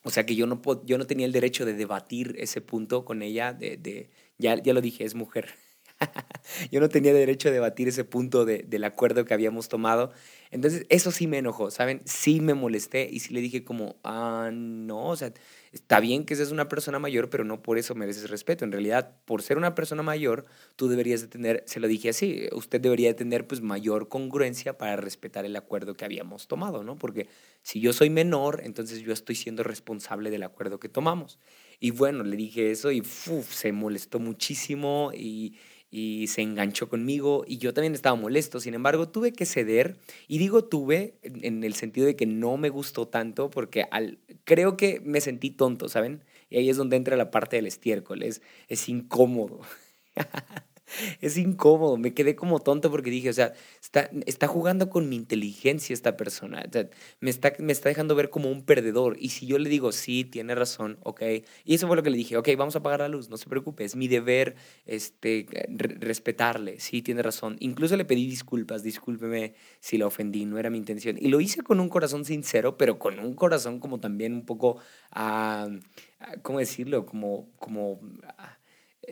o 0.03 0.09
sea 0.09 0.25
que 0.25 0.36
yo 0.36 0.48
no, 0.48 0.62
yo 0.86 0.98
no 0.98 1.05
tenía 1.05 1.25
el 1.25 1.33
derecho 1.33 1.65
de 1.65 1.74
debatir 1.74 2.36
ese 2.39 2.62
punto 2.62 3.03
con 3.03 3.21
ella, 3.21 3.53
de, 3.53 3.75
de 3.77 4.09
ya, 4.38 4.55
ya 4.55 4.74
lo 4.74 4.81
dije, 4.81 5.03
es 5.03 5.15
mujer. 5.15 5.50
yo 6.71 6.79
no 6.79 6.89
tenía 6.89 7.13
derecho 7.13 7.50
a 7.50 7.51
debatir 7.51 7.88
ese 7.88 8.03
punto 8.03 8.45
de, 8.45 8.59
del 8.59 8.83
acuerdo 8.83 9.25
que 9.25 9.33
habíamos 9.33 9.67
tomado. 9.69 10.12
Entonces, 10.51 10.86
eso 10.89 11.12
sí 11.12 11.27
me 11.27 11.38
enojó, 11.38 11.70
¿saben? 11.70 12.01
Sí 12.06 12.41
me 12.41 12.56
molesté 12.56 13.08
y 13.12 13.20
sí 13.20 13.34
le 13.34 13.41
dije 13.41 13.63
como, 13.63 13.98
ah, 14.03 14.50
no, 14.51 15.10
o 15.10 15.15
sea, 15.15 15.32
está 15.72 16.00
bien 16.00 16.25
que 16.25 16.36
seas 16.36 16.51
una 16.51 16.68
persona 16.68 16.98
mayor, 16.98 17.29
pero 17.29 17.44
no 17.44 17.62
por 17.62 17.77
eso 17.77 17.94
mereces 17.94 18.32
respeto. 18.32 18.65
En 18.65 18.72
realidad, 18.72 19.15
por 19.25 19.44
ser 19.44 19.58
una 19.58 19.75
persona 19.75 20.01
mayor, 20.01 20.46
tú 20.75 20.88
deberías 20.88 21.22
de 21.22 21.27
tener, 21.27 21.63
se 21.68 21.79
lo 21.79 21.88
dije 21.88 22.10
así, 22.10 22.48
usted 22.51 22.82
debería 22.82 23.10
de 23.10 23.13
tener 23.13 23.46
pues 23.46 23.62
mayor 23.62 24.10
congruencia 24.10 24.75
para 24.77 24.96
respetar 24.96 25.46
el 25.46 25.56
acuerdo 25.56 25.94
que 25.94 26.06
habíamos 26.06 26.48
tomado, 26.48 26.84
¿no? 26.84 26.96
Porque 26.96 27.27
si 27.62 27.79
yo 27.79 27.94
soy 27.94 28.10
menor, 28.10 28.62
entonces 28.63 29.01
yo 29.01 29.13
estoy 29.13 29.36
siendo 29.36 29.62
responsable 29.62 30.32
del 30.32 30.44
acuerdo 30.44 30.79
que 30.79 30.89
tomamos. 30.89 31.38
Y 31.79 31.91
bueno, 31.91 32.24
le 32.24 32.36
dije 32.36 32.72
eso 32.72 32.91
y 32.91 33.03
se 33.03 33.72
molestó 33.72 34.20
muchísimo 34.20 35.12
y 35.13 35.58
y 35.91 36.27
se 36.27 36.41
enganchó 36.41 36.88
conmigo 36.88 37.43
y 37.48 37.58
yo 37.58 37.74
también 37.74 37.96
estaba 37.96 38.15
molesto. 38.15 38.60
Sin 38.60 38.74
embargo, 38.74 39.10
tuve 39.10 39.34
que 39.34 39.46
ceder 39.46 39.98
y 40.27 40.38
digo 40.38 40.65
tuve 40.65 41.15
en 41.24 41.63
el 41.63 41.74
sentido 41.74 42.05
de 42.05 42.15
que 42.15 42.25
no 42.25 42.58
me 42.58 42.69
gustó 42.69 43.08
tanto 43.08 43.50
porque 43.50 43.86
al, 43.91 44.19
creo 44.43 44.77
que 44.77 45.00
me 45.03 45.22
sentí 45.22 45.50
tonto, 45.51 45.89
¿saben? 45.89 46.24
Y 46.50 46.58
ahí 46.58 46.69
es 46.69 46.77
donde 46.77 46.98
entra 46.98 47.15
la 47.15 47.31
parte 47.31 47.55
del 47.55 47.67
estiércol, 47.67 48.24
es, 48.24 48.41
es 48.67 48.89
incómodo. 48.89 49.62
es 51.22 51.38
incómodo, 51.38 51.98
me 51.98 52.13
quedé 52.13 52.36
como 52.36 52.60
tonto 52.60 52.91
porque 52.91 53.10
dije, 53.10 53.29
o 53.29 53.34
sea, 53.34 53.53
está, 53.81 54.10
está 54.25 54.48
jugando 54.48 54.89
con 54.89 55.10
mi 55.10 55.15
inteligencia 55.15 55.93
esta 55.93 56.17
persona, 56.17 56.63
me, 57.19 57.29
está, 57.29 57.53
me 57.60 57.72
está 57.72 57.89
dejando 57.89 58.15
ver 58.15 58.29
como 58.29 58.50
un 58.50 58.63
perdedor. 58.63 59.17
Y 59.19 59.29
si 59.29 59.46
yo 59.46 59.58
le 59.60 59.69
digo, 59.69 59.91
sí, 59.91 60.24
tiene 60.24 60.55
razón, 60.55 60.98
ok, 61.03 61.22
y 61.65 61.75
eso 61.75 61.88
fue 61.88 61.96
lo 61.96 62.03
que 62.03 62.10
le 62.10 62.17
dije, 62.17 62.38
ok, 62.38 62.50
vamos 62.58 62.75
a 62.75 62.79
apagar 62.79 63.00
la 63.01 63.08
luz, 63.08 63.29
no 63.29 63.38
se 63.38 63.48
preocupe, 63.48 63.84
es 63.84 63.96
mi 63.96 64.08
deber 64.08 64.55
este, 64.86 65.46
respetarle, 66.00 66.79
sí, 66.79 67.01
tiene 67.01 67.22
razón. 67.22 67.58
Incluso 67.60 67.96
le 67.96 68.05
pedí 68.05 68.27
disculpas, 68.27 68.84
discúlpeme 68.84 69.53
si 69.79 69.98
la 69.98 70.08
ofendí, 70.08 70.46
no 70.46 70.58
era 70.58 70.69
mi 70.69 70.77
intención. 70.77 71.17
Y 71.19 71.29
lo 71.29 71.39
hice 71.41 71.62
con 71.62 71.79
un 71.79 71.89
corazón 71.89 72.25
sincero, 72.25 72.77
pero 72.77 73.00
con 73.00 73.19
un 73.19 73.34
corazón 73.36 73.79
como 73.79 74.00
también 74.00 74.33
un 74.33 74.46
poco, 74.46 74.77
uh, 75.16 75.79
¿cómo 76.42 76.59
decirlo? 76.59 77.05
Como... 77.05 77.50
como 77.57 77.94
uh, 77.94 78.58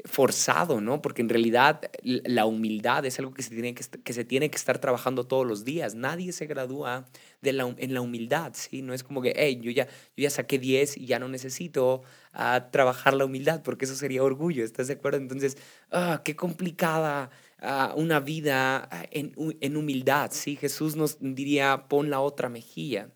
forzado, 0.06 0.82
¿no? 0.82 1.02
Porque 1.02 1.21
en 1.21 1.30
realidad 1.30 1.89
la 2.04 2.45
humildad 2.45 3.06
es 3.06 3.19
algo 3.19 3.34
que 3.34 3.41
se 3.41 3.50
tiene 3.52 3.73
que, 3.73 3.84
que, 4.04 4.13
se 4.13 4.26
tiene 4.26 4.50
que 4.50 4.58
estar 4.58 4.80
trabajando 4.80 5.26
todos 5.26 5.45
los 5.45 5.63
días. 5.63 5.95
Nadie 5.95 6.34
se 6.34 6.45
gradúa 6.45 7.06
en 7.41 7.93
la 7.93 8.02
humildad, 8.02 8.52
¿sí? 8.54 8.82
No 8.82 8.93
es 8.93 9.04
como 9.04 9.21
que, 9.21 9.34
hey, 9.36 9.60
yo 9.62 9.71
ya, 9.71 9.86
yo 9.86 10.23
ya 10.23 10.30
saqué 10.30 10.60
10 10.60 10.97
y 10.97 11.06
ya 11.06 11.19
no 11.19 11.30
necesito 11.30 12.04
uh, 12.34 12.69
trabajar 12.71 13.13
la 13.13 13.26
humildad, 13.26 13.63
porque 13.63 13.86
eso 13.86 13.95
sería 13.95 14.23
orgullo, 14.23 14.63
¿estás 14.63 14.88
de 14.88 14.93
acuerdo? 14.93 15.19
Entonces, 15.19 15.58
ah, 15.91 16.21
qué 16.23 16.36
complicada 16.36 17.30
uh, 17.62 18.00
una 18.00 18.19
vida 18.19 18.89
en, 19.12 19.34
en, 19.62 19.78
humildad, 19.78 20.32
¿sí? 20.34 20.58
Jesús 20.58 20.95
nos 20.95 21.17
diría, 21.19 21.86
pon 21.88 22.10
la 22.10 22.19
otra 22.19 22.50
mejilla. 22.50 23.10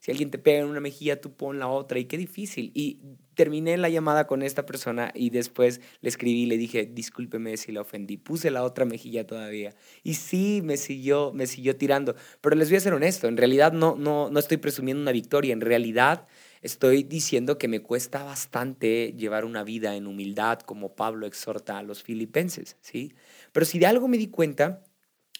Si 0.00 0.10
alguien 0.10 0.30
te 0.30 0.38
pega 0.38 0.60
en 0.60 0.66
una 0.66 0.80
mejilla, 0.80 1.20
tú 1.20 1.34
pon 1.34 1.58
la 1.58 1.68
otra. 1.68 1.98
Y 1.98 2.06
qué 2.06 2.16
difícil. 2.16 2.72
Y 2.74 3.00
terminé 3.34 3.76
la 3.76 3.90
llamada 3.90 4.26
con 4.26 4.42
esta 4.42 4.64
persona 4.64 5.12
y 5.14 5.30
después 5.30 5.80
le 6.00 6.08
escribí 6.08 6.42
y 6.42 6.46
le 6.46 6.56
dije, 6.56 6.86
discúlpeme 6.86 7.56
si 7.58 7.70
la 7.70 7.82
ofendí. 7.82 8.16
Puse 8.16 8.50
la 8.50 8.64
otra 8.64 8.86
mejilla 8.86 9.26
todavía. 9.26 9.74
Y 10.02 10.14
sí, 10.14 10.62
me 10.64 10.78
siguió, 10.78 11.32
me 11.34 11.46
siguió 11.46 11.76
tirando. 11.76 12.16
Pero 12.40 12.56
les 12.56 12.70
voy 12.70 12.78
a 12.78 12.80
ser 12.80 12.94
honesto, 12.94 13.28
en 13.28 13.36
realidad 13.36 13.72
no, 13.72 13.94
no, 13.94 14.30
no 14.30 14.38
estoy 14.40 14.56
presumiendo 14.56 15.02
una 15.02 15.12
victoria. 15.12 15.52
En 15.52 15.60
realidad 15.60 16.26
estoy 16.62 17.02
diciendo 17.02 17.58
que 17.58 17.68
me 17.68 17.80
cuesta 17.80 18.24
bastante 18.24 19.14
llevar 19.16 19.44
una 19.44 19.64
vida 19.64 19.96
en 19.96 20.06
humildad 20.06 20.60
como 20.60 20.94
Pablo 20.94 21.26
exhorta 21.26 21.78
a 21.78 21.82
los 21.82 22.02
filipenses, 22.02 22.76
¿sí? 22.80 23.14
Pero 23.52 23.66
si 23.66 23.78
de 23.78 23.86
algo 23.86 24.08
me 24.08 24.18
di 24.18 24.28
cuenta 24.28 24.82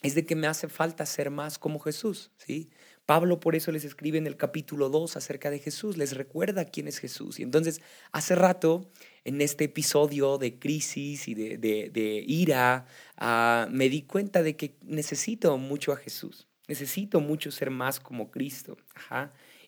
es 0.02 0.14
de 0.14 0.24
que 0.24 0.34
me 0.36 0.46
hace 0.46 0.68
falta 0.68 1.04
ser 1.04 1.30
más 1.30 1.58
como 1.58 1.78
Jesús, 1.78 2.30
¿sí? 2.36 2.70
Pablo 3.10 3.40
por 3.40 3.56
eso 3.56 3.72
les 3.72 3.84
escribe 3.84 4.18
en 4.18 4.28
el 4.28 4.36
capítulo 4.36 4.88
2 4.88 5.16
acerca 5.16 5.50
de 5.50 5.58
Jesús, 5.58 5.96
les 5.96 6.14
recuerda 6.14 6.64
quién 6.64 6.86
es 6.86 6.98
Jesús. 6.98 7.40
Y 7.40 7.42
entonces, 7.42 7.82
hace 8.12 8.36
rato, 8.36 8.88
en 9.24 9.40
este 9.40 9.64
episodio 9.64 10.38
de 10.38 10.60
crisis 10.60 11.26
y 11.26 11.34
de, 11.34 12.24
ira, 12.24 12.86
ah, 13.16 13.66
me 13.68 13.88
di 13.88 14.02
cuenta 14.02 14.44
de 14.44 14.54
que 14.54 14.76
necesito 14.82 15.58
mucho 15.58 15.90
a 15.90 15.96
Jesús, 15.96 16.46
necesito 16.68 17.18
mucho 17.18 17.50
ser 17.50 17.70
más 17.70 17.98
como 17.98 18.30
Cristo. 18.30 18.76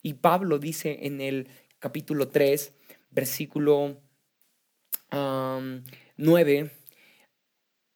Y 0.02 0.14
Pablo 0.14 0.60
dice 0.60 1.00
en 1.02 1.20
el 1.20 1.48
capítulo 1.80 2.28
3, 2.28 2.72
versículo 3.10 4.00
9, 5.10 6.70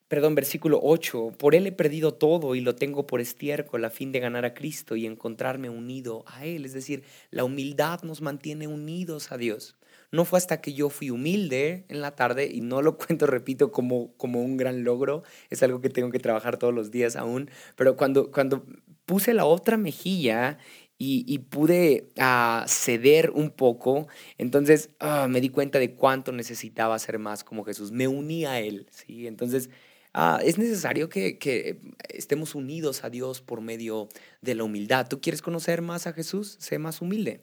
perdón, 0.08 0.34
versículo 0.34 0.80
8, 0.82 1.34
por 1.38 1.54
él 1.54 1.66
he 1.66 1.72
perdido 1.72 2.14
todo 2.14 2.54
y 2.54 2.60
lo 2.60 2.76
tengo 2.76 3.06
por 3.06 3.20
estiércol 3.20 3.84
a 3.84 3.90
fin 3.90 4.12
de 4.12 4.20
ganar 4.20 4.44
a 4.44 4.54
Cristo 4.54 4.96
y 4.96 5.06
encontrarme 5.06 5.68
unido 5.68 6.24
a 6.26 6.44
él. 6.44 6.64
Es 6.64 6.72
decir, 6.72 7.02
la 7.30 7.44
humildad 7.44 8.02
nos 8.02 8.22
mantiene 8.22 8.68
unidos 8.68 9.32
a 9.32 9.36
Dios. 9.36 9.76
No 10.12 10.24
fue 10.24 10.38
hasta 10.38 10.60
que 10.60 10.72
yo 10.72 10.88
fui 10.88 11.10
humilde 11.10 11.84
en 11.88 12.00
la 12.00 12.14
tarde 12.14 12.48
y 12.52 12.60
no 12.60 12.82
lo 12.82 12.96
cuento, 12.98 13.26
repito, 13.26 13.72
como, 13.72 14.12
como 14.16 14.42
un 14.42 14.56
gran 14.56 14.84
logro, 14.84 15.24
es 15.50 15.62
algo 15.62 15.80
que 15.80 15.90
tengo 15.90 16.10
que 16.10 16.20
trabajar 16.20 16.56
todos 16.56 16.74
los 16.74 16.90
días 16.90 17.16
aún, 17.16 17.50
pero 17.74 17.96
cuando, 17.96 18.30
cuando 18.30 18.64
puse 19.06 19.34
la 19.34 19.44
otra 19.44 19.76
mejilla 19.76 20.58
y, 20.98 21.38
pude 21.50 22.08
ah, 22.18 22.64
ceder 22.68 23.30
un 23.30 23.50
poco, 23.50 24.08
entonces 24.38 24.90
ah, 24.98 25.26
me 25.28 25.42
di 25.42 25.50
cuenta 25.50 25.78
de 25.78 25.94
cuánto 25.94 26.32
necesitaba 26.32 26.98
ser 26.98 27.18
más 27.18 27.44
como 27.44 27.64
Jesús. 27.64 27.92
Me 27.92 28.08
uní 28.08 28.46
a 28.46 28.60
Él, 28.60 28.86
¿sí? 28.90 29.26
Entonces 29.26 29.68
Ah, 30.18 30.40
es 30.42 30.56
necesario 30.56 31.10
que, 31.10 31.78
estemos 32.08 32.54
unidos 32.54 33.04
a 33.04 33.10
Dios 33.10 33.42
por 33.42 33.60
medio 33.60 34.08
de 34.40 34.54
la 34.54 34.64
humildad. 34.64 35.06
¿Tú 35.06 35.20
quieres 35.20 35.42
conocer 35.42 35.82
más 35.82 36.06
a 36.06 36.14
Jesús? 36.14 36.56
Sé 36.58 36.78
más 36.78 37.02
humilde. 37.02 37.42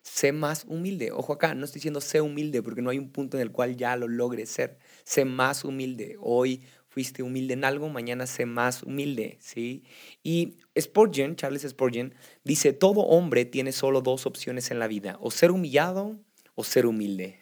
Sé 0.00 0.30
más 0.30 0.66
humilde. 0.68 1.10
Ojo 1.10 1.32
acá, 1.32 1.52
no 1.56 1.64
estoy 1.64 1.80
diciendo 1.80 2.00
sé 2.00 2.20
humilde 2.20 2.62
porque 2.62 2.80
no 2.80 2.90
hay 2.90 3.00
un 3.00 3.10
punto 3.10 3.38
en 3.38 3.40
el 3.42 3.50
cual 3.50 3.76
ya 3.76 3.96
lo 3.96 4.06
logres 4.06 4.50
ser. 4.50 4.78
Sé 5.02 5.24
más 5.24 5.64
humilde. 5.64 6.16
Hoy 6.20 6.62
fuiste 6.86 7.24
humilde 7.24 7.54
en 7.54 7.64
algo, 7.64 7.88
mañana 7.88 8.28
sé 8.28 8.46
más 8.46 8.84
humilde, 8.84 9.36
¿sí? 9.40 9.82
Y 10.22 10.58
Spurgeon, 10.78 11.34
Charles 11.34 11.66
Spurgeon, 11.68 12.14
dice, 12.44 12.72
todo 12.72 13.00
hombre 13.00 13.46
tiene 13.46 13.72
solo 13.72 14.00
dos 14.00 14.26
opciones 14.26 14.70
en 14.70 14.78
la 14.78 14.86
vida, 14.86 15.18
o 15.20 15.32
ser 15.32 15.50
humillado 15.50 16.20
o 16.54 16.62
ser 16.62 16.86
humilde. 16.86 17.40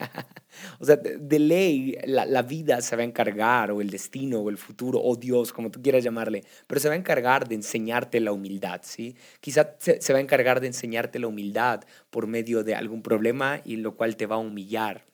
o 0.80 0.84
sea, 0.84 0.96
de 0.96 1.38
ley 1.38 1.96
la, 2.04 2.42
vida 2.42 2.80
se 2.80 2.96
va 2.96 3.02
a 3.02 3.04
encargar, 3.04 3.70
o 3.70 3.80
el 3.80 3.90
destino, 3.90 4.40
o 4.40 4.50
el 4.50 4.56
futuro, 4.56 5.00
o 5.02 5.16
Dios, 5.16 5.52
como 5.52 5.70
tú 5.70 5.82
quieras 5.82 6.04
llamarle, 6.04 6.42
pero 6.66 6.80
se 6.80 6.88
va 6.88 6.94
a 6.94 6.98
encargar 6.98 7.48
de 7.48 7.54
enseñarte 7.56 8.20
la 8.20 8.32
humildad, 8.32 8.80
¿sí? 8.84 9.16
Quizá 9.40 9.76
se, 9.78 10.12
va 10.12 10.18
a 10.18 10.22
encargar 10.22 10.60
de 10.60 10.68
enseñarte 10.68 11.18
la 11.18 11.28
humildad 11.28 11.84
por 12.10 12.26
medio 12.26 12.64
de 12.64 12.74
algún 12.74 13.02
problema 13.02 13.60
y 13.64 13.76
lo 13.76 13.96
cual 13.96 14.16
te 14.16 14.26
va 14.26 14.36
a 14.36 14.40
humillar. 14.40 15.04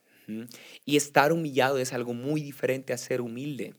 Y 0.85 0.97
estar 0.97 1.33
humillado 1.33 1.79
es 1.79 1.93
algo 1.93 2.13
muy 2.13 2.41
diferente 2.43 2.93
a 2.93 2.99
ser 2.99 3.21
humilde. 3.21 3.75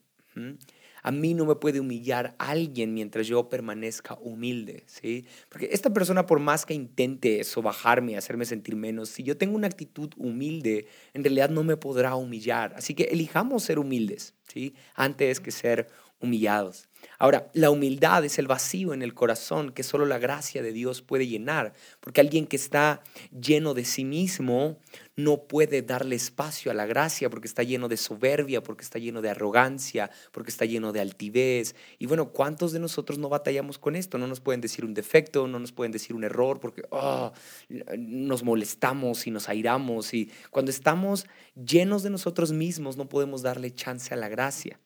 A 1.08 1.12
mí 1.12 1.34
no 1.34 1.46
me 1.46 1.56
puede 1.56 1.80
humillar 1.80 2.36
alguien 2.38 2.94
mientras 2.94 3.28
yo 3.28 3.48
permanezca 3.48 4.18
humilde, 4.20 4.84
¿sí? 4.88 5.26
Porque 5.48 5.70
esta 5.72 5.90
persona, 5.94 6.26
por 6.26 6.42
más 6.42 6.66
que 6.66 6.74
intente 6.74 7.46
sobajarme, 7.46 8.18
hacerme 8.18 8.44
sentir 8.44 8.76
menos, 8.76 9.08
si 9.08 9.24
yo 9.24 9.38
tengo 9.38 9.56
una 9.56 9.68
actitud 9.68 10.10
humilde, 10.18 10.88
en 11.14 11.24
realidad 11.24 11.50
no 11.50 11.64
me 11.64 11.78
podrá 11.78 12.16
humillar. 12.16 12.74
Así 12.76 12.94
que 12.94 13.04
elijamos 13.04 13.64
ser 13.64 13.80
humildes, 13.80 14.34
¿sí? 14.54 14.76
Antes 14.96 15.40
que 15.40 15.52
ser 15.52 15.88
humillados. 16.20 16.90
Ahora, 17.20 17.50
la 17.54 17.72
humildad 17.72 18.26
es 18.26 18.38
el 18.38 18.48
vacío 18.48 18.94
en 18.94 19.02
el 19.02 19.14
corazón 19.14 19.72
que 19.72 19.84
solo 19.84 20.06
la 20.06 20.20
gracia 20.20 20.62
de 20.62 20.72
Dios 20.72 21.02
puede 21.02 21.28
llenar, 21.28 21.74
porque 22.00 22.22
alguien 22.22 22.46
que 22.46 22.56
está 22.56 23.02
lleno 23.32 23.74
de 23.74 23.86
sí 23.86 24.04
mismo 24.04 24.78
no 25.16 25.44
puede 25.44 25.82
darle 25.82 26.16
espacio 26.16 26.70
a 26.70 26.76
la 26.76 26.86
gracia 26.86 27.30
porque 27.30 27.48
está 27.48 27.64
lleno 27.64 27.88
de 27.88 27.98
soberbia, 27.98 28.62
porque 28.62 28.84
está 28.84 29.00
lleno 29.00 29.22
de 29.22 29.30
arrogancia, 29.30 30.12
porque 30.32 30.52
está 30.52 30.66
lleno 30.66 30.92
de 30.92 31.02
altivez. 31.02 31.76
Y 31.98 32.06
bueno, 32.06 32.30
¿cuántos 32.30 32.72
de 32.72 32.80
nosotros 32.80 33.18
no 33.18 33.30
batallamos 33.30 33.80
con 33.80 33.96
esto? 33.96 34.20
No 34.20 34.28
nos 34.28 34.40
pueden 34.40 34.62
decir 34.62 34.86
un 34.86 34.94
defecto, 34.94 35.48
no 35.48 35.60
nos 35.60 35.72
pueden 35.72 35.92
decir 35.92 36.16
un 36.16 36.24
error, 36.24 36.60
porque 36.60 36.84
ah, 36.92 37.32
nos 37.98 38.44
molestamos 38.44 39.26
y 39.26 39.32
nos 39.32 39.50
airamos. 39.50 40.14
Y 40.14 40.32
cuando 40.52 40.70
estamos 40.70 41.26
llenos 41.56 42.04
de 42.04 42.12
nosotros 42.12 42.52
mismos, 42.52 42.96
no 42.96 43.10
podemos 43.10 43.42
darle 43.42 43.74
chance 43.74 44.14
a 44.14 44.18
la 44.18 44.30
gracia 44.30 44.80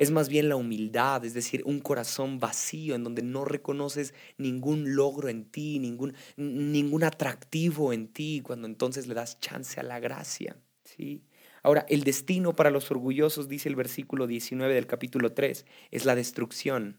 es 0.00 0.10
más 0.10 0.30
bien 0.30 0.48
la 0.48 0.56
humildad, 0.56 1.26
es 1.26 1.34
decir, 1.34 1.62
un 1.66 1.78
corazón 1.78 2.40
vacío 2.40 2.94
en 2.94 3.04
donde 3.04 3.22
no 3.22 3.44
reconoces 3.44 4.14
ningún 4.38 4.96
logro 4.96 5.28
en 5.28 5.44
ti, 5.44 5.78
ningún, 5.78 6.14
ningún 6.38 7.04
atractivo 7.04 7.92
en 7.92 8.08
ti, 8.08 8.40
cuando 8.42 8.66
entonces 8.66 9.06
le 9.06 9.14
das 9.14 9.38
chance 9.40 9.78
a 9.78 9.82
la 9.82 10.00
gracia. 10.00 10.56
¿sí? 10.84 11.22
Ahora, 11.62 11.84
el 11.90 12.02
destino 12.02 12.56
para 12.56 12.70
los 12.70 12.90
orgullosos, 12.90 13.46
dice 13.46 13.68
el 13.68 13.76
versículo 13.76 14.26
19 14.26 14.74
del 14.74 14.86
capítulo 14.86 15.34
3, 15.34 15.66
es 15.90 16.04
la 16.06 16.14
destrucción 16.14 16.98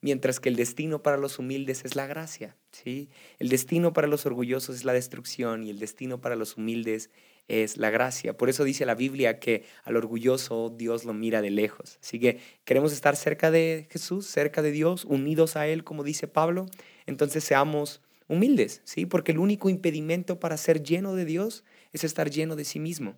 mientras 0.00 0.40
que 0.40 0.48
el 0.48 0.56
destino 0.56 1.02
para 1.02 1.16
los 1.16 1.38
humildes 1.38 1.84
es 1.84 1.96
la 1.96 2.06
gracia. 2.06 2.56
¿sí? 2.72 3.08
El 3.38 3.48
destino 3.48 3.92
para 3.92 4.08
los 4.08 4.26
orgullosos 4.26 4.76
es 4.76 4.84
la 4.84 4.92
destrucción 4.92 5.64
y 5.64 5.70
el 5.70 5.78
destino 5.78 6.20
para 6.20 6.36
los 6.36 6.56
humildes 6.56 7.10
es 7.48 7.78
la 7.78 7.90
gracia. 7.90 8.36
Por 8.36 8.48
eso 8.48 8.62
dice 8.64 8.86
la 8.86 8.94
Biblia 8.94 9.40
que 9.40 9.64
al 9.84 9.96
orgulloso 9.96 10.70
Dios 10.70 11.04
lo 11.04 11.14
mira 11.14 11.42
de 11.42 11.50
lejos. 11.50 11.98
Así 12.02 12.20
que 12.20 12.38
queremos 12.64 12.92
estar 12.92 13.16
cerca 13.16 13.50
de 13.50 13.88
Jesús, 13.90 14.26
cerca 14.26 14.62
de 14.62 14.70
Dios, 14.70 15.04
unidos 15.06 15.56
a 15.56 15.66
Él, 15.66 15.82
como 15.82 16.04
dice 16.04 16.28
Pablo. 16.28 16.66
Entonces 17.06 17.42
seamos 17.42 18.02
humildes, 18.28 18.82
¿sí? 18.84 19.06
Porque 19.06 19.32
el 19.32 19.38
único 19.38 19.70
impedimento 19.70 20.38
para 20.38 20.56
ser 20.56 20.82
lleno 20.82 21.14
de 21.14 21.24
Dios 21.24 21.64
es 21.92 22.04
estar 22.04 22.30
lleno 22.30 22.54
de 22.54 22.64
sí 22.64 22.78
mismo. 22.78 23.16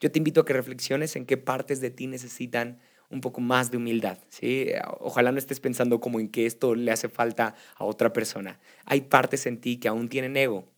Yo 0.00 0.10
te 0.10 0.18
invito 0.18 0.40
a 0.40 0.44
que 0.44 0.52
reflexiones 0.52 1.16
en 1.16 1.26
qué 1.26 1.36
partes 1.36 1.80
de 1.80 1.90
ti 1.90 2.06
necesitan 2.06 2.78
un 3.10 3.20
poco 3.20 3.40
más 3.40 3.70
de 3.70 3.76
humildad. 3.76 4.18
¿sí? 4.30 4.68
Ojalá 5.00 5.30
no 5.32 5.38
estés 5.38 5.60
pensando 5.60 6.00
como 6.00 6.18
en 6.18 6.28
que 6.28 6.46
esto 6.46 6.74
le 6.74 6.90
hace 6.90 7.08
falta 7.08 7.54
a 7.76 7.84
otra 7.84 8.12
persona. 8.12 8.58
Hay 8.84 9.02
partes 9.02 9.46
en 9.46 9.60
ti 9.60 9.76
que 9.76 9.88
aún 9.88 10.08
tienen 10.08 10.36
ego. 10.36 10.71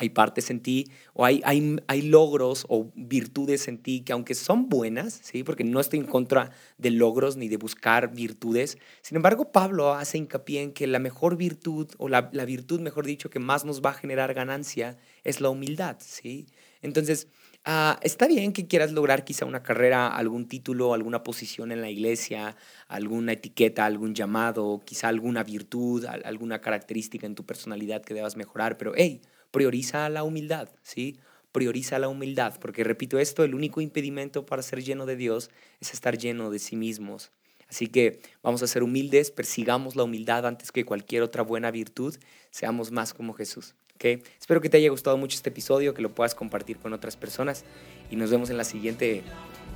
Hay 0.00 0.08
partes 0.08 0.48
en 0.48 0.60
ti 0.60 0.90
o 1.12 1.26
hay, 1.26 1.42
hay, 1.44 2.02
logros 2.02 2.64
o 2.70 2.90
virtudes 2.94 3.68
en 3.68 3.76
ti 3.76 4.00
que 4.00 4.14
aunque 4.14 4.34
son 4.34 4.70
buenas, 4.70 5.20
¿sí? 5.22 5.44
porque 5.44 5.62
no 5.62 5.78
estoy 5.78 5.98
en 5.98 6.06
contra 6.06 6.52
de 6.78 6.90
logros 6.90 7.36
ni 7.36 7.48
de 7.48 7.58
buscar 7.58 8.10
virtudes, 8.14 8.78
sin 9.02 9.16
embargo 9.16 9.52
Pablo 9.52 9.92
hace 9.92 10.16
hincapié 10.16 10.62
en 10.62 10.72
que 10.72 10.86
la 10.86 11.00
mejor 11.00 11.36
virtud 11.36 11.88
o 11.98 12.08
la, 12.08 12.30
la 12.32 12.46
virtud, 12.46 12.80
mejor 12.80 13.04
dicho, 13.04 13.28
que 13.28 13.40
más 13.40 13.66
nos 13.66 13.82
va 13.82 13.90
a 13.90 13.94
generar 13.94 14.32
ganancia 14.32 14.96
es 15.22 15.42
la 15.42 15.50
humildad. 15.50 15.98
¿sí? 16.00 16.46
Entonces, 16.80 17.28
Ah, 17.66 17.98
está 18.02 18.26
bien 18.26 18.54
que 18.54 18.66
quieras 18.66 18.92
lograr 18.92 19.22
quizá 19.22 19.44
una 19.44 19.62
carrera, 19.62 20.08
algún 20.08 20.48
título, 20.48 20.94
alguna 20.94 21.22
posición 21.22 21.72
en 21.72 21.82
la 21.82 21.90
iglesia, 21.90 22.56
alguna 22.88 23.32
etiqueta, 23.32 23.84
algún 23.84 24.14
llamado, 24.14 24.80
quizá 24.82 25.08
alguna 25.08 25.42
virtud, 25.44 26.06
alguna 26.06 26.62
característica 26.62 27.26
en 27.26 27.34
tu 27.34 27.44
personalidad 27.44 28.02
que 28.02 28.14
debas 28.14 28.36
mejorar, 28.36 28.78
pero 28.78 28.92
hey, 28.96 29.20
prioriza 29.50 30.08
la 30.08 30.24
humildad, 30.24 30.68
¿sí? 30.82 31.18
Prioriza 31.52 31.98
la 31.98 32.08
humildad, 32.08 32.58
porque 32.60 32.84
repito 32.84 33.18
esto, 33.18 33.42
el 33.44 33.54
único 33.54 33.80
impedimento 33.80 34.46
para 34.46 34.62
ser 34.62 34.82
lleno 34.82 35.06
de 35.06 35.16
Dios 35.16 35.50
es 35.80 35.92
estar 35.92 36.16
lleno 36.16 36.50
de 36.50 36.58
sí 36.58 36.76
mismos. 36.76 37.32
Así 37.68 37.86
que 37.86 38.20
vamos 38.42 38.62
a 38.62 38.66
ser 38.66 38.82
humildes, 38.82 39.30
persigamos 39.30 39.96
la 39.96 40.04
humildad 40.04 40.46
antes 40.46 40.72
que 40.72 40.84
cualquier 40.84 41.22
otra 41.22 41.42
buena 41.42 41.70
virtud, 41.70 42.16
seamos 42.50 42.90
más 42.90 43.14
como 43.14 43.32
Jesús. 43.34 43.74
Espero 44.02 44.60
que 44.60 44.70
te 44.70 44.78
haya 44.78 44.88
gustado 44.88 45.16
mucho 45.18 45.36
este 45.36 45.50
episodio, 45.50 45.92
que 45.92 46.00
lo 46.00 46.14
puedas 46.14 46.34
compartir 46.34 46.78
con 46.78 46.92
otras 46.94 47.16
personas 47.16 47.64
y 48.10 48.16
nos 48.16 48.30
vemos 48.30 48.48
en 48.48 48.56
la 48.56 48.64
siguiente, 48.64 49.22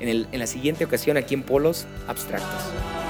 en, 0.00 0.08
en 0.08 0.38
la 0.38 0.46
siguiente 0.46 0.84
ocasión 0.84 1.16
aquí 1.16 1.34
en 1.34 1.42
Polos 1.42 1.86
Abstractos. 2.06 3.03